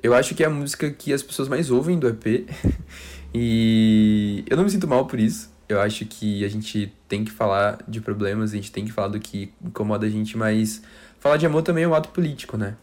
eu 0.00 0.14
acho 0.14 0.36
que 0.36 0.44
é 0.44 0.46
a 0.46 0.50
música 0.50 0.88
que 0.88 1.12
as 1.12 1.20
pessoas 1.20 1.48
mais 1.48 1.68
ouvem 1.68 1.98
do 1.98 2.06
EP. 2.06 2.48
e 3.34 4.44
eu 4.48 4.56
não 4.56 4.62
me 4.62 4.70
sinto 4.70 4.86
mal 4.86 5.04
por 5.08 5.18
isso. 5.18 5.51
Eu 5.72 5.80
acho 5.80 6.04
que 6.04 6.44
a 6.44 6.48
gente 6.48 6.92
tem 7.08 7.24
que 7.24 7.30
falar 7.30 7.78
de 7.88 8.00
problemas, 8.00 8.52
a 8.52 8.56
gente 8.56 8.70
tem 8.70 8.84
que 8.84 8.92
falar 8.92 9.08
do 9.08 9.18
que 9.18 9.52
incomoda 9.64 10.06
a 10.06 10.10
gente, 10.10 10.36
mas 10.36 10.82
falar 11.18 11.38
de 11.38 11.46
amor 11.46 11.62
também 11.62 11.84
é 11.84 11.88
um 11.88 11.94
ato 11.94 12.10
político, 12.10 12.58
né? 12.58 12.76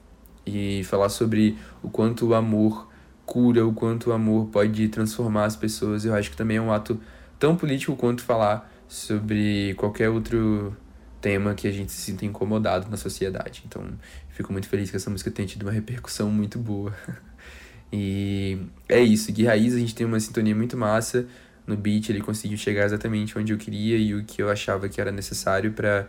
E 0.43 0.83
falar 0.85 1.09
sobre 1.09 1.55
o 1.83 1.89
quanto 1.89 2.25
o 2.25 2.33
amor 2.33 2.89
cura, 3.27 3.65
o 3.65 3.71
quanto 3.71 4.09
o 4.09 4.13
amor 4.13 4.47
pode 4.47 4.87
transformar 4.87 5.45
as 5.45 5.55
pessoas, 5.55 6.03
eu 6.03 6.15
acho 6.15 6.31
que 6.31 6.37
também 6.37 6.57
é 6.57 6.61
um 6.61 6.71
ato 6.73 6.99
tão 7.37 7.55
político 7.55 7.95
quanto 7.95 8.23
falar 8.23 8.71
sobre 8.87 9.75
qualquer 9.75 10.09
outro 10.09 10.75
tema 11.21 11.53
que 11.53 11.67
a 11.67 11.71
gente 11.71 11.91
se 11.91 12.01
sinta 12.01 12.25
incomodado 12.25 12.89
na 12.89 12.97
sociedade. 12.97 13.61
Então, 13.67 13.83
fico 14.29 14.51
muito 14.51 14.67
feliz 14.67 14.89
que 14.89 14.95
essa 14.95 15.11
música 15.11 15.29
tenha 15.29 15.47
tido 15.47 15.61
uma 15.61 15.71
repercussão 15.71 16.31
muito 16.31 16.57
boa. 16.57 16.91
e 17.93 18.57
é 18.87 18.99
isso, 18.99 19.31
Gui 19.31 19.45
Raiz, 19.45 19.75
a 19.75 19.79
gente 19.79 19.93
tem 19.93 20.07
uma 20.07 20.19
sintonia 20.19 20.55
muito 20.55 20.75
massa 20.75 21.27
no 21.69 21.77
beat, 21.77 22.09
ele 22.09 22.21
conseguiu 22.21 22.57
chegar 22.57 22.85
exatamente 22.85 23.37
onde 23.37 23.53
eu 23.53 23.57
queria 23.57 23.97
e 23.97 24.13
o 24.15 24.25
que 24.25 24.41
eu 24.41 24.49
achava 24.49 24.89
que 24.89 24.99
era 24.99 25.11
necessário 25.11 25.71
para 25.71 26.07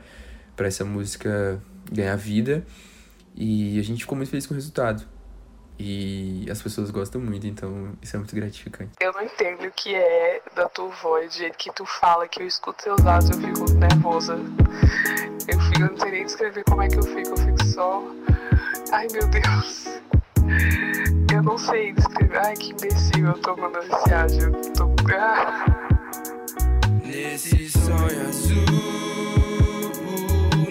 essa 0.59 0.85
música 0.85 1.63
ganhar 1.93 2.17
vida. 2.17 2.65
E 3.35 3.79
a 3.79 3.83
gente 3.83 4.01
ficou 4.01 4.17
muito 4.17 4.31
feliz 4.31 4.47
com 4.47 4.55
o 4.55 4.57
resultado. 4.57 5.07
E 5.79 6.47
as 6.51 6.61
pessoas 6.61 6.91
gostam 6.91 7.21
muito, 7.23 7.47
então 7.47 7.97
isso 8.03 8.15
é 8.15 8.19
muito 8.19 8.35
gratificante. 8.35 8.91
Eu 9.01 9.13
não 9.13 9.23
entendo 9.23 9.67
o 9.67 9.71
que 9.71 9.95
é 9.95 10.43
da 10.55 10.69
tua 10.69 10.89
voz, 10.89 11.33
do 11.33 11.39
jeito 11.39 11.57
que 11.57 11.73
tu 11.73 11.87
fala, 11.87 12.29
que 12.29 12.43
eu 12.43 12.47
escuto 12.47 12.83
seus 12.83 13.07
áudios, 13.07 13.31
eu 13.31 13.41
fico 13.41 13.73
nervosa. 13.73 14.35
Eu 15.49 15.59
fico, 15.59 15.83
eu 15.83 15.91
não 15.91 15.99
sei 15.99 16.11
nem 16.11 16.25
descrever 16.27 16.65
como 16.65 16.83
é 16.83 16.89
que 16.89 16.99
eu 16.99 17.03
fico, 17.03 17.31
eu 17.31 17.37
fico 17.37 17.65
só. 17.65 18.03
Ai 18.93 19.07
meu 19.11 19.27
Deus. 19.29 20.01
Eu 21.41 21.45
não 21.45 21.57
sei 21.57 21.95
descrever. 21.95 22.37
Ai 22.37 22.55
que 22.55 22.73
imbecil 22.73 23.29
eu 23.29 23.33
tô 23.39 23.57
mandando 23.57 23.87
esse 23.87 24.13
áudio. 24.13 24.53
Eu 24.55 24.73
tô. 24.75 24.91
Ah. 25.19 25.65
Nesse 27.03 27.71
sonho 27.71 28.29
azul, 28.29 28.67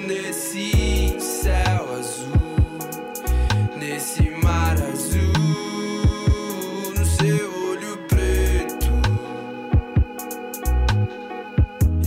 nesse 0.05 1.19
céu 1.19 1.95
azul, 1.97 2.29
nesse 3.79 4.29
mar 4.29 4.73
azul, 4.73 5.33
no 6.95 7.03
seu 7.03 7.51
olho 7.71 7.97
preto. 8.07 8.91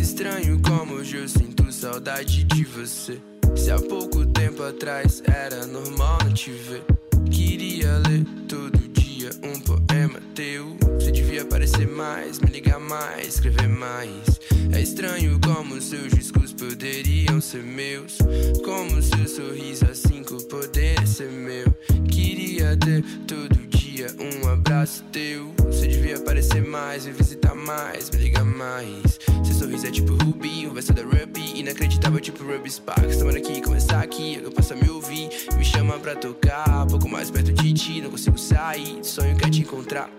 Estranho 0.01 0.63
como 0.63 0.95
hoje 0.95 1.17
eu 1.17 1.29
sinto 1.29 1.73
saudade 1.73 2.45
de 2.45 2.65
você. 2.65 3.21
Se 3.57 3.73
há 3.73 3.79
pouco 3.81 4.25
tempo 4.25 4.63
atrás 4.63 5.21
era 5.27 5.67
normal 5.67 6.19
não 6.25 6.33
te 6.33 6.53
ver. 6.53 7.02
Queria 7.33 7.99
ler 7.99 8.25
todo 8.47 8.79
dia 8.79 9.31
um 9.43 9.59
poema 9.61 10.21
teu. 10.35 10.77
Você 11.01 11.11
devia 11.11 11.43
aparecer 11.43 11.89
mais, 11.89 12.39
me 12.39 12.51
ligar 12.51 12.79
mais, 12.79 13.29
escrever 13.29 13.69
mais. 13.69 14.39
É 14.73 14.81
estranho 14.81 15.41
como 15.41 15.81
seus 15.81 16.13
discos 16.13 16.53
poderiam 16.53 17.41
ser 17.41 17.63
meus. 17.63 18.19
Como 18.65 19.03
seu 19.03 19.27
sorriso 19.27 19.87
a 19.87 19.95
cinco 19.95 20.43
poderia 20.45 21.07
ser 21.07 21.31
meu. 21.31 21.75
Queria 22.11 22.77
ter 22.77 23.03
todo 23.27 23.55
dia 23.55 23.72
um 24.19 24.49
abraço 24.49 25.05
teu. 25.13 25.53
Você 25.67 25.87
devia 25.87 26.17
aparecer 26.17 26.63
mais, 26.63 27.05
me 27.05 27.13
visitar 27.13 27.55
mais, 27.55 28.09
me 28.11 28.19
ligar 28.19 28.45
mais. 28.45 29.19
Seu 29.45 29.55
sorriso 29.55 29.87
é 29.87 29.91
tipo 29.91 30.15
Ruby, 30.15 30.67
um 30.67 30.73
verso 30.73 30.95
da 30.95 31.03
Ruby. 31.03 31.61
Inacreditável, 31.61 32.19
tipo 32.19 32.43
Ruby 32.43 32.71
Sparks. 32.71 33.19
Tomara 33.19 33.39
aqui, 33.39 33.61
começar 33.61 34.01
aqui, 34.01 34.41
eu 34.43 34.51
posso 34.51 34.75
me 34.77 34.89
ouvir. 34.89 35.29
Me 35.59 35.65
chama 35.65 35.99
pra 35.99 36.15
tocar, 36.15 36.87
pouco 36.87 37.07
mais 37.09 37.31
perto 37.31 37.53
de 37.53 37.73
ti. 37.75 38.01
Não 38.01 38.11
consigo 38.11 38.39
sair, 38.39 38.99
sonho 39.03 39.37
quer 39.37 39.51
te 39.51 39.61
encontrar. 39.61 40.11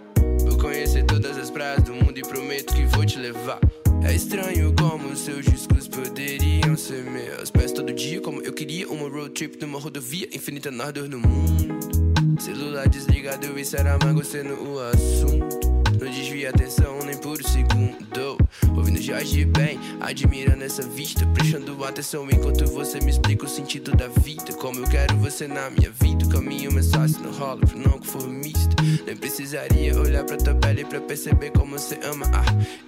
Vou 0.41 0.57
conhecer 0.57 1.03
todas 1.05 1.35
as 1.37 1.49
praias 1.49 1.81
do 1.83 1.93
mundo 1.93 2.17
e 2.17 2.21
prometo 2.21 2.75
que 2.75 2.85
vou 2.85 3.05
te 3.05 3.17
levar. 3.17 3.59
É 4.03 4.13
estranho 4.13 4.73
como 4.77 5.15
seus 5.15 5.45
discos 5.45 5.87
poderiam 5.87 6.77
ser 6.77 7.03
meus. 7.03 7.49
Peço 7.49 7.73
todo 7.73 7.91
dia 7.91 8.21
como 8.21 8.39
eu 8.41 8.53
queria 8.53 8.87
uma 8.87 9.09
road 9.09 9.31
trip 9.31 9.59
numa 9.59 9.79
rodovia 9.79 10.27
infinita 10.31 10.69
nas 10.69 10.93
dor 10.93 11.09
no 11.09 11.19
mundo. 11.19 12.12
Celular 12.39 12.87
desligado, 12.87 13.57
isso 13.59 13.75
era 13.75 13.93
amargo 13.93 14.23
sendo 14.23 14.53
o 14.71 14.79
assunto. 14.79 15.72
Não 16.03 16.11
desvia 16.11 16.49
atenção 16.49 16.99
nem 17.05 17.15
por 17.15 17.39
um 17.39 17.47
segundo. 17.47 18.37
Ouvindo 18.75 19.01
Jorge 19.01 19.45
bem, 19.45 19.79
admirando 20.01 20.61
essa 20.61 20.81
vista. 20.81 21.25
Prestando 21.27 21.81
atenção 21.85 22.27
enquanto 22.29 22.65
você 22.65 22.99
me 22.99 23.09
explica 23.09 23.45
o 23.45 23.47
sentido 23.47 23.95
da 23.95 24.09
vida. 24.09 24.51
Como 24.59 24.81
eu 24.81 24.89
quero 24.89 25.15
você 25.15 25.47
na 25.47 25.69
minha 25.69 25.89
vida. 25.89 26.25
O 26.25 26.29
caminho 26.29 26.73
mais 26.73 26.91
fácil 26.91 27.21
não 27.21 27.31
rola 27.31 27.61
pro 27.61 27.79
não 27.79 27.97
conformista. 27.97 28.75
Nem 29.05 29.15
precisaria 29.15 29.97
olhar 29.97 30.25
pra 30.25 30.35
tua 30.35 30.53
pele 30.55 30.83
pra 30.83 30.99
perceber 30.99 31.51
como 31.51 31.79
você 31.79 31.97
ama. 32.03 32.25
Ah, 32.33 32.43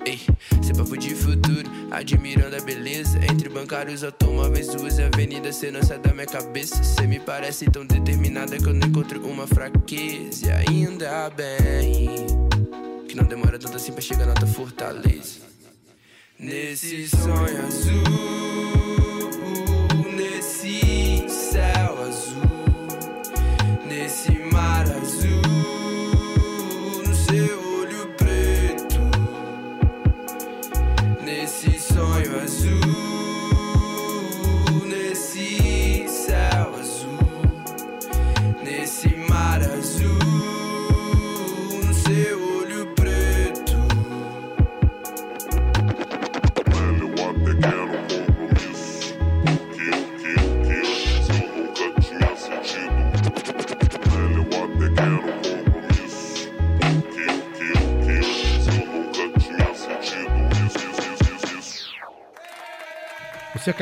ei, 0.05 0.19
cê 0.61 0.73
papo 0.73 0.97
de 0.97 1.15
futuro, 1.15 1.69
admirando 1.91 2.57
a 2.57 2.59
beleza. 2.59 3.17
Entre 3.31 3.47
bancários, 3.47 4.03
automóveis, 4.03 4.75
ruas 4.75 4.97
e 4.97 5.03
avenidas, 5.03 5.55
cê 5.55 5.71
não 5.71 5.81
sai 5.81 5.99
da 5.99 6.11
minha 6.11 6.27
cabeça. 6.27 6.83
Cê 6.83 7.07
me 7.07 7.21
parece 7.21 7.63
tão 7.71 7.85
determinada 7.85 8.57
que 8.57 8.67
eu 8.67 8.73
não 8.73 8.85
encontro 8.85 9.25
uma 9.25 9.47
fraqueza. 9.47 10.47
E 10.47 10.51
ainda 10.51 11.29
bem 11.29 12.25
que 13.15 13.21
não 13.21 13.23
demora 13.23 13.57
tanto 13.57 13.77
assim 13.77 13.93
pra 13.93 14.01
chegar 14.01 14.25
na 14.25 14.33
tua 14.33 14.47
fortaleza. 14.47 15.39
Nesse 16.37 17.07
sonho 17.07 17.65
azul, 17.65 18.84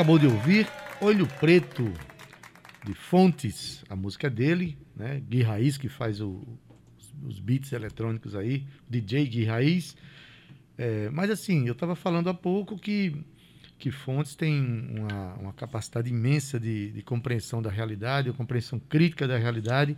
acabou 0.04 0.20
de 0.20 0.28
ouvir 0.28 0.68
Olho 1.00 1.26
Preto, 1.40 1.90
de 2.86 2.94
Fontes, 2.94 3.86
a 3.90 3.96
música 3.96 4.30
dele, 4.30 4.78
né? 4.94 5.24
Gui 5.30 5.42
Raiz, 5.42 5.78
que 5.78 5.88
faz 5.88 6.20
o, 6.20 6.46
os 7.26 7.40
beats 7.40 7.72
eletrônicos 7.72 8.36
aí, 8.36 8.68
DJ 8.90 9.26
Gui 9.26 9.46
Raiz. 9.46 9.96
É, 10.78 11.10
mas 11.10 11.30
assim, 11.30 11.68
eu 11.68 11.72
estava 11.72 11.96
falando 11.96 12.30
há 12.30 12.34
pouco 12.34 12.78
que, 12.78 13.16
que 13.80 13.92
Fontes 13.92 14.36
tem 14.36 14.60
uma, 14.60 15.36
uma 15.36 15.54
capacidade 15.54 16.10
imensa 16.10 16.60
de, 16.60 16.92
de 16.92 17.02
compreensão 17.02 17.62
da 17.62 17.70
realidade, 17.70 18.30
uma 18.30 18.36
compreensão 18.36 18.80
crítica 18.80 19.26
da 19.26 19.38
realidade, 19.38 19.96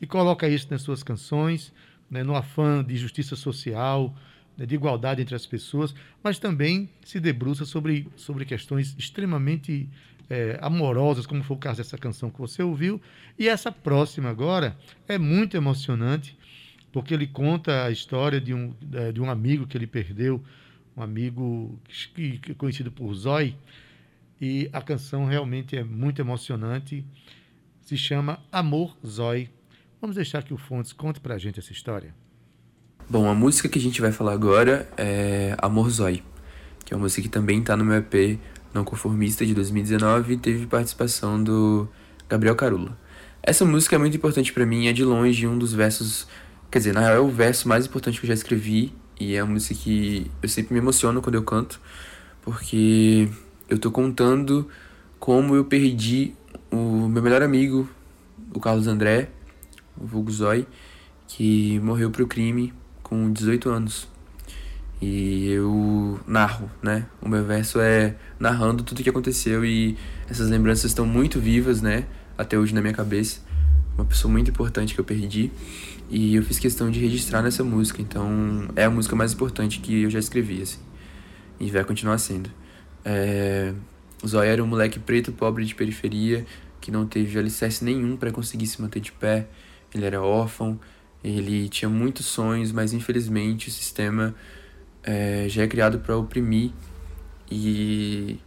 e 0.00 0.06
coloca 0.06 0.48
isso 0.48 0.66
nas 0.68 0.82
suas 0.82 1.04
canções, 1.04 1.72
né, 2.10 2.24
no 2.24 2.34
afã 2.34 2.82
de 2.82 2.96
justiça 2.96 3.36
social, 3.36 4.16
de 4.56 4.74
igualdade 4.74 5.20
entre 5.20 5.34
as 5.34 5.46
pessoas, 5.46 5.94
mas 6.22 6.38
também 6.38 6.88
se 7.04 7.18
debruça 7.18 7.64
sobre, 7.64 8.08
sobre 8.16 8.44
questões 8.44 8.94
extremamente 8.98 9.88
é, 10.30 10.58
amorosas, 10.62 11.26
como 11.26 11.42
foi 11.42 11.56
o 11.56 11.60
caso 11.60 11.78
dessa 11.78 11.98
canção 11.98 12.30
que 12.30 12.38
você 12.38 12.62
ouviu. 12.62 13.00
E 13.38 13.48
essa 13.48 13.72
próxima 13.72 14.30
agora 14.30 14.76
é 15.08 15.18
muito 15.18 15.56
emocionante, 15.56 16.38
porque 16.92 17.12
ele 17.12 17.26
conta 17.26 17.84
a 17.84 17.90
história 17.90 18.40
de 18.40 18.54
um, 18.54 18.74
é, 18.92 19.12
de 19.12 19.20
um 19.20 19.28
amigo 19.28 19.66
que 19.66 19.76
ele 19.76 19.86
perdeu, 19.86 20.42
um 20.96 21.02
amigo 21.02 21.78
que, 22.14 22.38
que 22.38 22.52
é 22.52 22.54
conhecido 22.54 22.92
por 22.92 23.12
Zói, 23.14 23.56
e 24.40 24.68
a 24.72 24.80
canção 24.80 25.24
realmente 25.24 25.76
é 25.76 25.82
muito 25.82 26.20
emocionante. 26.20 27.04
Se 27.80 27.96
chama 27.96 28.42
Amor 28.50 28.96
Zói. 29.06 29.50
Vamos 30.00 30.16
deixar 30.16 30.42
que 30.42 30.52
o 30.52 30.58
Fontes 30.58 30.92
conte 30.92 31.20
pra 31.20 31.38
gente 31.38 31.58
essa 31.58 31.72
história. 31.72 32.14
Bom, 33.06 33.28
a 33.28 33.34
música 33.34 33.68
que 33.68 33.78
a 33.78 33.82
gente 33.82 34.00
vai 34.00 34.10
falar 34.10 34.32
agora 34.32 34.88
é 34.96 35.54
Amor 35.58 35.90
Zói, 35.90 36.22
que 36.86 36.94
é 36.94 36.96
uma 36.96 37.02
música 37.02 37.20
que 37.20 37.28
também 37.28 37.60
está 37.60 37.76
no 37.76 37.84
meu 37.84 37.98
EP 37.98 38.38
Não 38.72 38.82
Conformista 38.82 39.44
de 39.44 39.52
2019 39.52 40.32
e 40.32 40.36
teve 40.38 40.66
participação 40.66 41.42
do 41.44 41.86
Gabriel 42.26 42.56
Carula. 42.56 42.98
Essa 43.42 43.62
música 43.66 43.96
é 43.96 43.98
muito 43.98 44.16
importante 44.16 44.54
para 44.54 44.64
mim, 44.64 44.86
é 44.86 44.92
de 44.94 45.04
longe 45.04 45.46
um 45.46 45.58
dos 45.58 45.74
versos, 45.74 46.26
quer 46.70 46.78
dizer, 46.78 46.94
na 46.94 47.00
real 47.00 47.16
é 47.16 47.20
o 47.20 47.28
verso 47.28 47.68
mais 47.68 47.84
importante 47.84 48.18
que 48.18 48.24
eu 48.24 48.28
já 48.28 48.34
escrevi 48.34 48.94
e 49.20 49.36
é 49.36 49.44
uma 49.44 49.52
música 49.52 49.74
que 49.74 50.30
eu 50.42 50.48
sempre 50.48 50.72
me 50.72 50.80
emociono 50.80 51.20
quando 51.20 51.34
eu 51.34 51.42
canto, 51.42 51.78
porque 52.40 53.28
eu 53.68 53.78
tô 53.78 53.90
contando 53.90 54.66
como 55.20 55.54
eu 55.54 55.66
perdi 55.66 56.34
o 56.70 57.06
meu 57.06 57.22
melhor 57.22 57.42
amigo, 57.42 57.86
o 58.54 58.58
Carlos 58.58 58.86
André, 58.86 59.28
o 59.94 60.06
vulgo 60.06 60.30
Zói, 60.30 60.66
que 61.28 61.78
morreu 61.80 62.10
pro 62.10 62.26
crime 62.26 62.72
com 63.04 63.32
18 63.32 63.70
anos. 63.70 64.08
E 65.00 65.50
eu 65.50 66.18
narro, 66.26 66.70
né? 66.82 67.06
O 67.20 67.28
meu 67.28 67.44
verso 67.44 67.78
é 67.78 68.16
narrando 68.40 68.82
tudo 68.82 69.00
o 69.00 69.02
que 69.02 69.10
aconteceu 69.10 69.64
e 69.64 69.96
essas 70.28 70.48
lembranças 70.48 70.86
estão 70.86 71.06
muito 71.06 71.38
vivas, 71.38 71.80
né? 71.82 72.06
Até 72.36 72.58
hoje 72.58 72.74
na 72.74 72.80
minha 72.80 72.94
cabeça. 72.94 73.40
Uma 73.96 74.06
pessoa 74.06 74.32
muito 74.32 74.50
importante 74.50 74.94
que 74.94 75.00
eu 75.00 75.04
perdi. 75.04 75.52
E 76.08 76.34
eu 76.34 76.42
fiz 76.42 76.58
questão 76.58 76.90
de 76.90 76.98
registrar 76.98 77.42
nessa 77.42 77.62
música. 77.62 78.00
Então 78.00 78.68
é 78.74 78.84
a 78.84 78.90
música 78.90 79.14
mais 79.14 79.32
importante 79.32 79.78
que 79.80 80.02
eu 80.02 80.10
já 80.10 80.18
escrevi, 80.18 80.62
assim. 80.62 80.80
E 81.60 81.70
vai 81.70 81.84
continuar 81.84 82.18
sendo. 82.18 82.50
É... 83.04 83.72
O 84.22 84.26
Zóia 84.26 84.48
era 84.48 84.64
um 84.64 84.66
moleque 84.66 84.98
preto, 84.98 85.32
pobre 85.32 85.66
de 85.66 85.74
periferia, 85.74 86.46
que 86.80 86.90
não 86.90 87.06
teve 87.06 87.38
alicerce 87.38 87.84
nenhum 87.84 88.16
para 88.16 88.30
conseguir 88.30 88.66
se 88.66 88.80
manter 88.80 89.00
de 89.00 89.12
pé. 89.12 89.46
Ele 89.94 90.06
era 90.06 90.22
órfão, 90.22 90.80
ele 91.24 91.70
tinha 91.70 91.88
muitos 91.88 92.26
sonhos, 92.26 92.70
mas 92.70 92.92
infelizmente 92.92 93.68
o 93.68 93.72
sistema 93.72 94.34
é, 95.02 95.46
já 95.48 95.62
é 95.62 95.66
criado 95.66 95.98
para 95.98 96.14
oprimir 96.16 96.70
e 97.50 98.38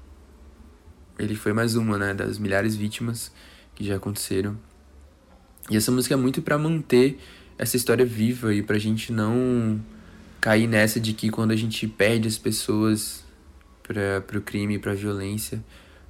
ele 1.18 1.36
foi 1.36 1.54
mais 1.54 1.76
uma, 1.76 1.98
né, 1.98 2.14
das 2.14 2.38
milhares 2.38 2.74
de 2.74 2.80
vítimas 2.80 3.32
que 3.74 3.84
já 3.84 3.96
aconteceram. 3.96 4.56
E 5.70 5.76
essa 5.76 5.92
música 5.92 6.14
é 6.14 6.18
muito 6.18 6.42
para 6.42 6.58
manter 6.58 7.20
essa 7.58 7.76
história 7.76 8.06
viva 8.06 8.54
e 8.54 8.62
pra 8.62 8.78
gente 8.78 9.12
não 9.12 9.82
cair 10.40 10.68
nessa 10.68 11.00
de 11.00 11.14
que 11.14 11.32
quando 11.32 11.52
a 11.52 11.56
gente 11.56 11.88
perde 11.88 12.28
as 12.28 12.38
pessoas 12.38 13.26
para 13.82 14.22
pro 14.22 14.40
crime, 14.42 14.78
pra 14.78 14.94
violência, 14.94 15.64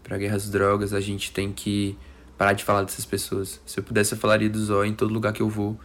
pra 0.03 0.17
guerra 0.17 0.35
às 0.35 0.49
drogas, 0.49 0.93
a 0.93 0.99
gente 0.99 1.31
tem 1.31 1.51
que 1.51 1.97
parar 2.37 2.53
de 2.53 2.63
falar 2.63 2.83
dessas 2.83 3.05
pessoas. 3.05 3.61
Se 3.65 3.79
eu 3.79 3.83
pudesse, 3.83 4.13
eu 4.13 4.17
falaria 4.17 4.49
do 4.49 4.63
Zóio 4.63 4.89
em 4.91 4.93
todo 4.93 5.13
lugar 5.13 5.31
que 5.31 5.41
eu 5.41 5.49
vou. 5.49 5.79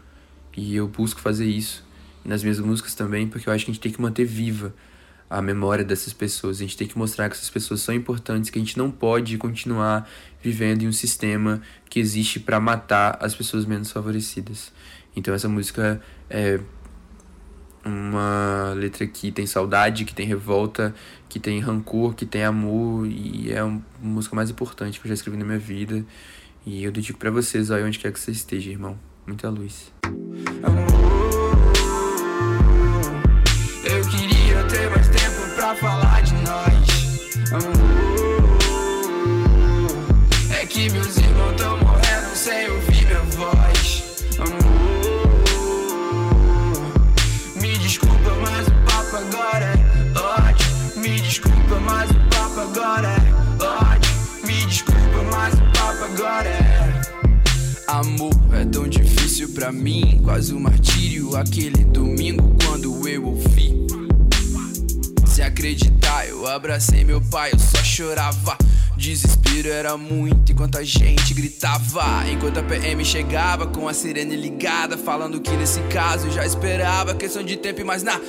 E 0.56 0.76
eu 0.76 0.86
busco 0.88 1.20
fazer 1.20 1.46
isso 1.46 1.84
nas 2.24 2.42
minhas 2.42 2.58
músicas 2.58 2.94
também, 2.94 3.26
porque 3.26 3.48
eu 3.48 3.52
acho 3.52 3.64
que 3.64 3.70
a 3.70 3.74
gente 3.74 3.82
tem 3.82 3.92
que 3.92 4.00
manter 4.00 4.24
viva 4.24 4.74
a 5.28 5.40
memória 5.40 5.82
dessas 5.82 6.12
pessoas. 6.12 6.58
A 6.58 6.60
gente 6.60 6.76
tem 6.76 6.86
que 6.86 6.96
mostrar 6.96 7.28
que 7.30 7.36
essas 7.36 7.48
pessoas 7.48 7.80
são 7.80 7.94
importantes, 7.94 8.50
que 8.50 8.58
a 8.58 8.62
gente 8.62 8.76
não 8.76 8.90
pode 8.90 9.38
continuar 9.38 10.08
vivendo 10.42 10.82
em 10.82 10.88
um 10.88 10.92
sistema 10.92 11.62
que 11.88 11.98
existe 11.98 12.38
para 12.38 12.60
matar 12.60 13.16
as 13.18 13.34
pessoas 13.34 13.64
menos 13.64 13.90
favorecidas. 13.90 14.72
Então 15.16 15.32
essa 15.32 15.48
música 15.48 16.02
é 16.28 16.60
uma 17.84 18.74
letra 18.76 19.06
que 19.06 19.32
tem 19.32 19.46
saudade, 19.46 20.04
que 20.04 20.14
tem 20.14 20.26
revolta, 20.26 20.94
que 21.28 21.40
tem 21.40 21.60
rancor, 21.60 22.14
que 22.14 22.26
tem 22.26 22.44
amor 22.44 23.06
e 23.06 23.50
é 23.50 23.60
a 23.60 23.80
música 24.00 24.36
mais 24.36 24.50
importante 24.50 25.00
que 25.00 25.06
eu 25.06 25.08
já 25.08 25.14
escrevi 25.14 25.38
na 25.38 25.44
minha 25.44 25.58
vida. 25.58 26.04
E 26.66 26.84
eu 26.84 26.92
dedico 26.92 27.18
para 27.18 27.30
vocês 27.30 27.70
aí 27.70 27.82
onde 27.82 27.98
quer 27.98 28.12
que 28.12 28.20
você 28.20 28.30
esteja, 28.30 28.70
irmão. 28.70 29.11
Muita 29.26 29.50
luz. 29.50 29.92
Pra 59.62 59.70
mim, 59.70 60.20
quase 60.24 60.52
um 60.52 60.58
martírio. 60.58 61.36
Aquele 61.36 61.84
domingo 61.84 62.56
quando 62.64 63.08
eu 63.08 63.24
ouvi. 63.26 63.86
Se 65.24 65.40
acreditar, 65.40 66.26
eu 66.26 66.48
abracei 66.48 67.04
meu 67.04 67.20
pai, 67.20 67.52
eu 67.52 67.58
só 67.60 67.80
chorava. 67.84 68.58
Desespero 68.96 69.68
era 69.68 69.96
muito 69.96 70.50
enquanto 70.50 70.78
a 70.78 70.82
gente 70.82 71.32
gritava. 71.32 72.28
Enquanto 72.28 72.58
a 72.58 72.62
PM 72.64 73.04
chegava 73.04 73.68
com 73.68 73.86
a 73.86 73.94
sirene 73.94 74.34
ligada, 74.34 74.98
falando 74.98 75.40
que 75.40 75.52
nesse 75.52 75.80
caso 75.82 76.28
já 76.28 76.44
esperava 76.44 77.14
questão 77.14 77.44
de 77.44 77.56
tempo 77.56 77.80
e 77.80 77.84
mais 77.84 78.02
nada. 78.02 78.20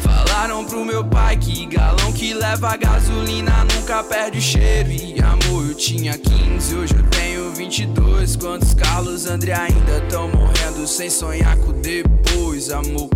Falaram 0.00 0.64
pro 0.64 0.84
meu 0.84 1.04
pai 1.04 1.36
que 1.36 1.66
galão 1.66 2.12
que 2.12 2.32
leva 2.32 2.76
gasolina 2.76 3.66
nunca 3.74 4.04
perde 4.04 4.38
o 4.38 4.40
cheiro. 4.40 4.92
E 4.92 5.20
amor, 5.20 5.66
eu 5.66 5.74
tinha 5.74 6.16
15, 6.16 6.74
hoje 6.76 6.94
eu 6.94 7.02
tenho 7.10 7.33
22. 7.64 8.36
Quantos 8.36 8.74
Carlos 8.74 9.26
André 9.26 9.54
ainda 9.54 10.00
tão 10.10 10.28
morrendo 10.28 10.86
sem 10.86 11.08
sonhar 11.08 11.56
com 11.56 11.72
depois, 11.72 12.70
amor? 12.70 13.08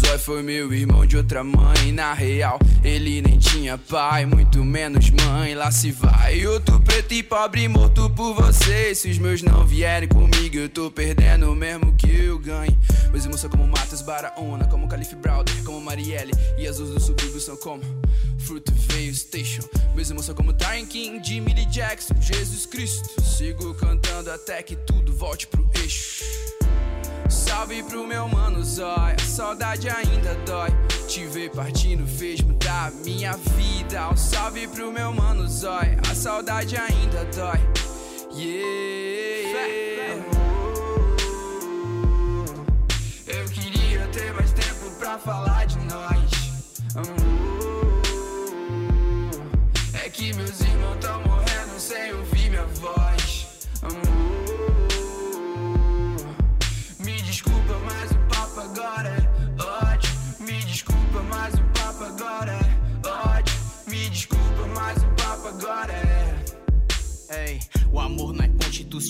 Zói 0.00 0.18
foi 0.18 0.42
meu 0.42 0.72
irmão 0.72 1.04
de 1.04 1.18
outra 1.18 1.44
mãe, 1.44 1.92
na 1.92 2.14
real 2.14 2.58
ele 2.82 3.20
nem 3.20 3.38
tinha 3.38 3.76
pai, 3.76 4.24
muito 4.24 4.64
menos 4.64 5.10
mãe. 5.10 5.54
Lá 5.54 5.70
se 5.70 5.92
vai 5.92 6.46
outro 6.46 6.80
preto 6.80 7.12
e 7.12 7.22
pobre 7.22 7.68
morto 7.68 8.08
por 8.08 8.34
você. 8.34 8.94
Se 8.94 9.10
os 9.10 9.18
meus 9.18 9.42
não 9.42 9.66
vierem 9.66 10.08
comigo, 10.08 10.56
eu 10.56 10.68
tô 10.70 10.90
perdendo 10.90 11.54
mesmo 11.54 11.92
que 11.96 12.10
eu 12.10 12.38
ganhe. 12.38 12.78
Meus 13.10 13.24
irmãos 13.24 13.40
são 13.40 13.50
como 13.50 13.66
Matos 13.66 14.00
Baraona, 14.00 14.66
como 14.68 14.88
Calif 14.88 15.14
Browder, 15.16 15.54
como 15.64 15.80
Marielle. 15.82 16.32
E 16.56 16.66
as 16.66 16.78
luzes 16.78 16.94
do 16.94 17.00
subúrbio 17.00 17.40
são 17.40 17.56
como 17.58 17.82
Fruit 18.38 18.64
Veio 18.72 19.14
Station. 19.14 19.62
Meus 19.94 20.08
irmãos 20.08 20.24
são 20.24 20.34
como 20.34 20.54
Tyron 20.54 20.86
King, 20.86 21.20
Jimmy 21.22 21.52
Lee 21.52 21.66
Jackson, 21.66 22.14
Jesus 22.18 22.64
Cristo. 22.64 23.22
Sigo 23.22 23.74
cantando 23.74 24.30
até 24.30 24.62
que 24.62 24.76
tudo 24.76 25.12
volte 25.14 25.46
pro 25.46 25.68
eixo. 25.74 26.24
Salve 27.30 27.82
pro 27.84 28.06
meu 28.06 28.26
mano 28.26 28.64
Zóia, 28.64 29.14
a 29.16 29.24
saudade 29.24 29.88
ainda 29.88 30.34
dói. 30.44 30.70
Te 31.06 31.26
ver 31.26 31.50
partindo 31.50 32.04
fez 32.06 32.40
mudar 32.40 32.90
minha 33.04 33.36
vida. 33.54 34.08
Um 34.10 34.16
salve 34.16 34.66
pro 34.66 34.90
meu 34.90 35.12
mano 35.12 35.46
Zóia, 35.46 36.00
a 36.10 36.14
saudade 36.14 36.76
ainda 36.76 37.24
dói. 37.26 37.60
Yeah. 38.34 39.30
Eu 43.28 43.44
queria 43.50 44.08
ter 44.08 44.32
mais 44.34 44.52
tempo 44.52 44.90
pra 44.98 45.16
falar 45.16 45.66
de 45.66 45.78
nós. 45.78 46.30
É 50.04 50.08
que 50.08 50.32
meus 50.34 50.60
irmãos 50.60 50.98
tão 51.00 51.29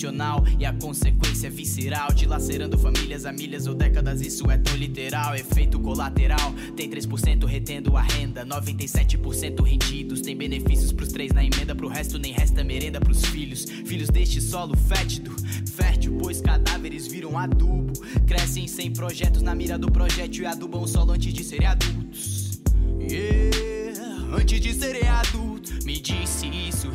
emocional 0.01 0.43
e 0.59 0.65
a 0.65 0.73
consequência 0.73 1.47
é 1.47 1.49
visceral, 1.49 2.11
dilacerando 2.13 2.77
famílias 2.77 3.25
a 3.25 3.31
milhas 3.31 3.67
ou 3.67 3.75
décadas. 3.75 4.21
Isso 4.21 4.49
é 4.49 4.57
tão 4.57 4.75
literal, 4.75 5.35
efeito 5.35 5.79
colateral. 5.79 6.53
Tem 6.75 6.89
3% 6.89 7.45
retendo 7.45 7.95
a 7.95 8.01
renda, 8.01 8.45
97% 8.45 9.61
rendidos. 9.63 10.21
Tem 10.21 10.35
benefícios 10.35 10.91
pros 10.91 11.09
três 11.09 11.31
na 11.31 11.43
emenda, 11.43 11.75
pro 11.75 11.87
resto 11.87 12.17
nem 12.17 12.33
resta 12.33 12.63
merenda 12.63 12.99
pros 12.99 13.23
filhos. 13.25 13.65
Filhos 13.65 14.09
deste 14.09 14.41
solo 14.41 14.75
fétido, 14.75 15.35
fértil, 15.75 16.17
pois 16.19 16.41
cadáveres 16.41 17.07
viram 17.07 17.37
adubo. 17.37 17.93
Crescem 18.25 18.67
sem 18.67 18.91
projetos 18.91 19.41
na 19.41 19.53
mira 19.53 19.77
do 19.77 19.91
projétil 19.91 20.43
e 20.43 20.47
adubam 20.47 20.81
o 20.81 20.87
solo 20.87 21.11
antes 21.11 21.33
de 21.33 21.43
serem 21.43 21.67
adultos. 21.67 22.61
Yeah, 22.99 24.35
antes 24.35 24.59
de 24.59 24.73
serem 24.73 25.07
adultos. 25.07 25.50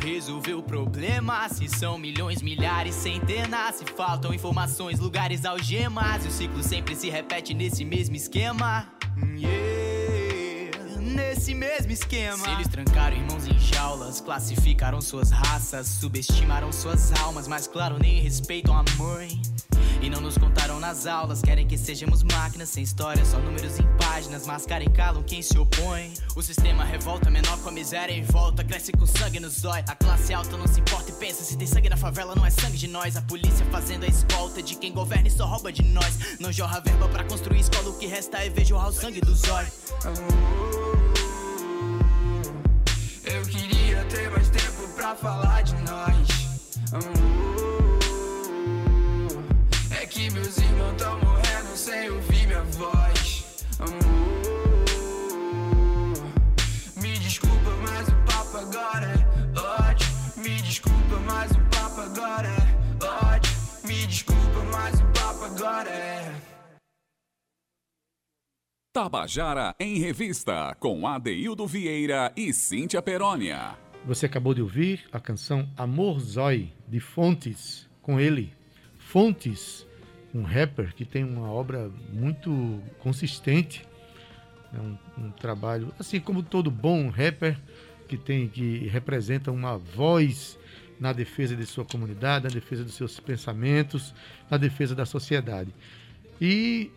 Resolveu 0.07 0.59
o 0.59 0.63
problema. 0.63 1.49
Se 1.49 1.67
são 1.67 1.97
milhões, 1.97 2.41
milhares, 2.41 2.95
centenas. 2.95 3.75
Se 3.75 3.85
faltam 3.85 4.33
informações, 4.33 4.99
lugares, 4.99 5.43
algemas. 5.43 6.23
E 6.23 6.29
o 6.29 6.31
ciclo 6.31 6.63
sempre 6.63 6.95
se 6.95 7.09
repete 7.09 7.53
nesse 7.53 7.83
mesmo 7.83 8.15
esquema. 8.15 8.87
Yeah, 9.35 11.01
nesse 11.01 11.53
mesmo 11.53 11.91
esquema. 11.91 12.37
Se 12.37 12.49
eles 12.51 12.69
trancaram 12.69 13.17
irmãos 13.17 13.47
em 13.47 13.59
jaulas, 13.59 14.21
classificaram 14.21 15.01
suas 15.01 15.29
raças, 15.29 15.87
subestimaram 15.87 16.71
suas 16.71 17.11
almas, 17.19 17.45
mas 17.45 17.67
claro, 17.67 17.99
nem 17.99 18.21
respeitam 18.21 18.77
a 18.77 18.85
mãe. 18.97 19.41
E 20.07 20.09
não 20.09 20.21
nos 20.21 20.37
contaram 20.37 20.79
nas 20.79 21.05
aulas, 21.05 21.41
querem 21.41 21.67
que 21.67 21.77
sejamos 21.77 22.23
máquinas 22.23 22.69
sem 22.69 22.81
história, 22.81 23.25
só 23.25 23.39
números 23.39 23.77
em 23.77 23.97
páginas, 23.97 24.47
mascaram 24.47 24.85
e 24.85 24.89
calam 24.89 25.21
quem 25.21 25.41
se 25.41 25.57
opõe. 25.57 26.13
O 26.33 26.41
sistema 26.41 26.85
revolta, 26.85 27.29
menor 27.29 27.57
com 27.57 27.67
a 27.67 27.71
miséria 27.73 28.13
em 28.13 28.23
volta, 28.23 28.63
cresce 28.63 28.93
com 28.93 29.05
sangue 29.05 29.37
no 29.37 29.49
zóio. 29.49 29.83
A 29.85 29.95
classe 29.95 30.33
alta 30.33 30.55
não 30.55 30.65
se 30.65 30.79
importa 30.79 31.11
e 31.11 31.13
pensa: 31.15 31.43
se 31.43 31.57
tem 31.57 31.67
sangue 31.67 31.89
na 31.89 31.97
favela, 31.97 32.33
não 32.35 32.45
é 32.45 32.49
sangue 32.49 32.77
de 32.77 32.87
nós. 32.87 33.17
A 33.17 33.21
polícia 33.21 33.65
fazendo 33.65 34.05
a 34.05 34.07
escolta 34.07 34.63
de 34.63 34.75
quem 34.75 34.93
governa 34.93 35.27
e 35.27 35.31
só 35.31 35.45
rouba 35.45 35.73
de 35.73 35.83
nós. 35.83 36.39
Não 36.39 36.53
jorra 36.53 36.79
verba 36.79 37.09
pra 37.09 37.25
construir 37.25 37.59
escola, 37.59 37.89
o 37.89 37.97
que 37.97 38.07
resta 38.07 38.37
é 38.37 38.49
ver 38.49 38.63
jorrar 38.63 38.87
o 38.87 38.93
sangue 38.93 39.19
do 39.19 39.35
zóio. 39.35 39.67
Eu 43.25 43.41
queria 43.43 44.05
ter 44.05 44.31
mais 44.31 44.49
tempo 44.49 44.87
pra 44.95 45.13
falar 45.17 45.63
de 45.63 45.75
nós. 45.81 47.66
Meus 50.47 50.59
irmãos 50.59 50.95
tão 50.97 51.19
morrendo 51.19 51.75
sem 51.75 52.09
ouvir 52.09 52.47
minha 52.47 52.63
voz. 52.63 53.65
Me 56.95 57.19
desculpa, 57.19 57.69
mas 57.81 58.07
o 58.07 58.15
papo 58.25 58.57
agora 58.57 59.07
é 59.07 59.59
ódio. 59.59 60.07
Me 60.37 60.61
desculpa, 60.61 61.19
mas 61.25 61.51
o 61.51 61.59
papo 61.69 61.99
agora 61.99 62.47
é 62.47 63.33
ódio. 63.33 63.51
Me 63.83 64.07
desculpa, 64.07 64.63
mas 64.71 65.01
o 65.01 65.05
papo 65.07 65.43
agora 65.43 65.89
é. 65.89 66.33
Tabajara 68.93 69.75
em 69.77 69.99
Revista, 69.99 70.73
com 70.79 71.05
Adeildo 71.05 71.67
Vieira 71.67 72.31
e 72.37 72.53
Cíntia 72.53 73.01
Perónia. 73.01 73.77
Você 74.05 74.27
acabou 74.27 74.53
de 74.53 74.61
ouvir 74.61 75.09
a 75.11 75.19
canção 75.19 75.69
Amor 75.75 76.21
Zói, 76.21 76.71
de 76.87 77.01
Fontes, 77.01 77.89
com 78.01 78.17
ele. 78.17 78.53
Fontes, 78.97 79.85
um 80.33 80.43
rapper 80.43 80.93
que 80.93 81.05
tem 81.05 81.23
uma 81.23 81.49
obra 81.49 81.89
muito 82.11 82.81
consistente, 82.99 83.85
é 84.73 84.79
um, 84.79 84.97
um 85.17 85.31
trabalho, 85.31 85.93
assim 85.99 86.19
como 86.19 86.43
todo 86.43 86.69
bom 86.69 87.09
rapper, 87.09 87.57
que 88.07 88.17
tem 88.17 88.47
que 88.47 88.87
representa 88.87 89.51
uma 89.51 89.77
voz 89.77 90.57
na 90.99 91.13
defesa 91.13 91.55
de 91.55 91.65
sua 91.65 91.85
comunidade, 91.85 92.45
na 92.45 92.49
defesa 92.49 92.83
dos 92.83 92.93
seus 92.93 93.19
pensamentos, 93.19 94.13
na 94.49 94.57
defesa 94.57 94.95
da 94.95 95.05
sociedade. 95.05 95.73
E 96.41 96.91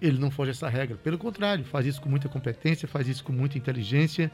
ele 0.00 0.18
não 0.18 0.30
foge 0.30 0.50
essa 0.50 0.68
regra, 0.68 0.96
pelo 0.96 1.18
contrário, 1.18 1.64
faz 1.64 1.86
isso 1.86 2.00
com 2.00 2.08
muita 2.08 2.28
competência, 2.28 2.86
faz 2.86 3.08
isso 3.08 3.24
com 3.24 3.32
muita 3.32 3.58
inteligência 3.58 4.30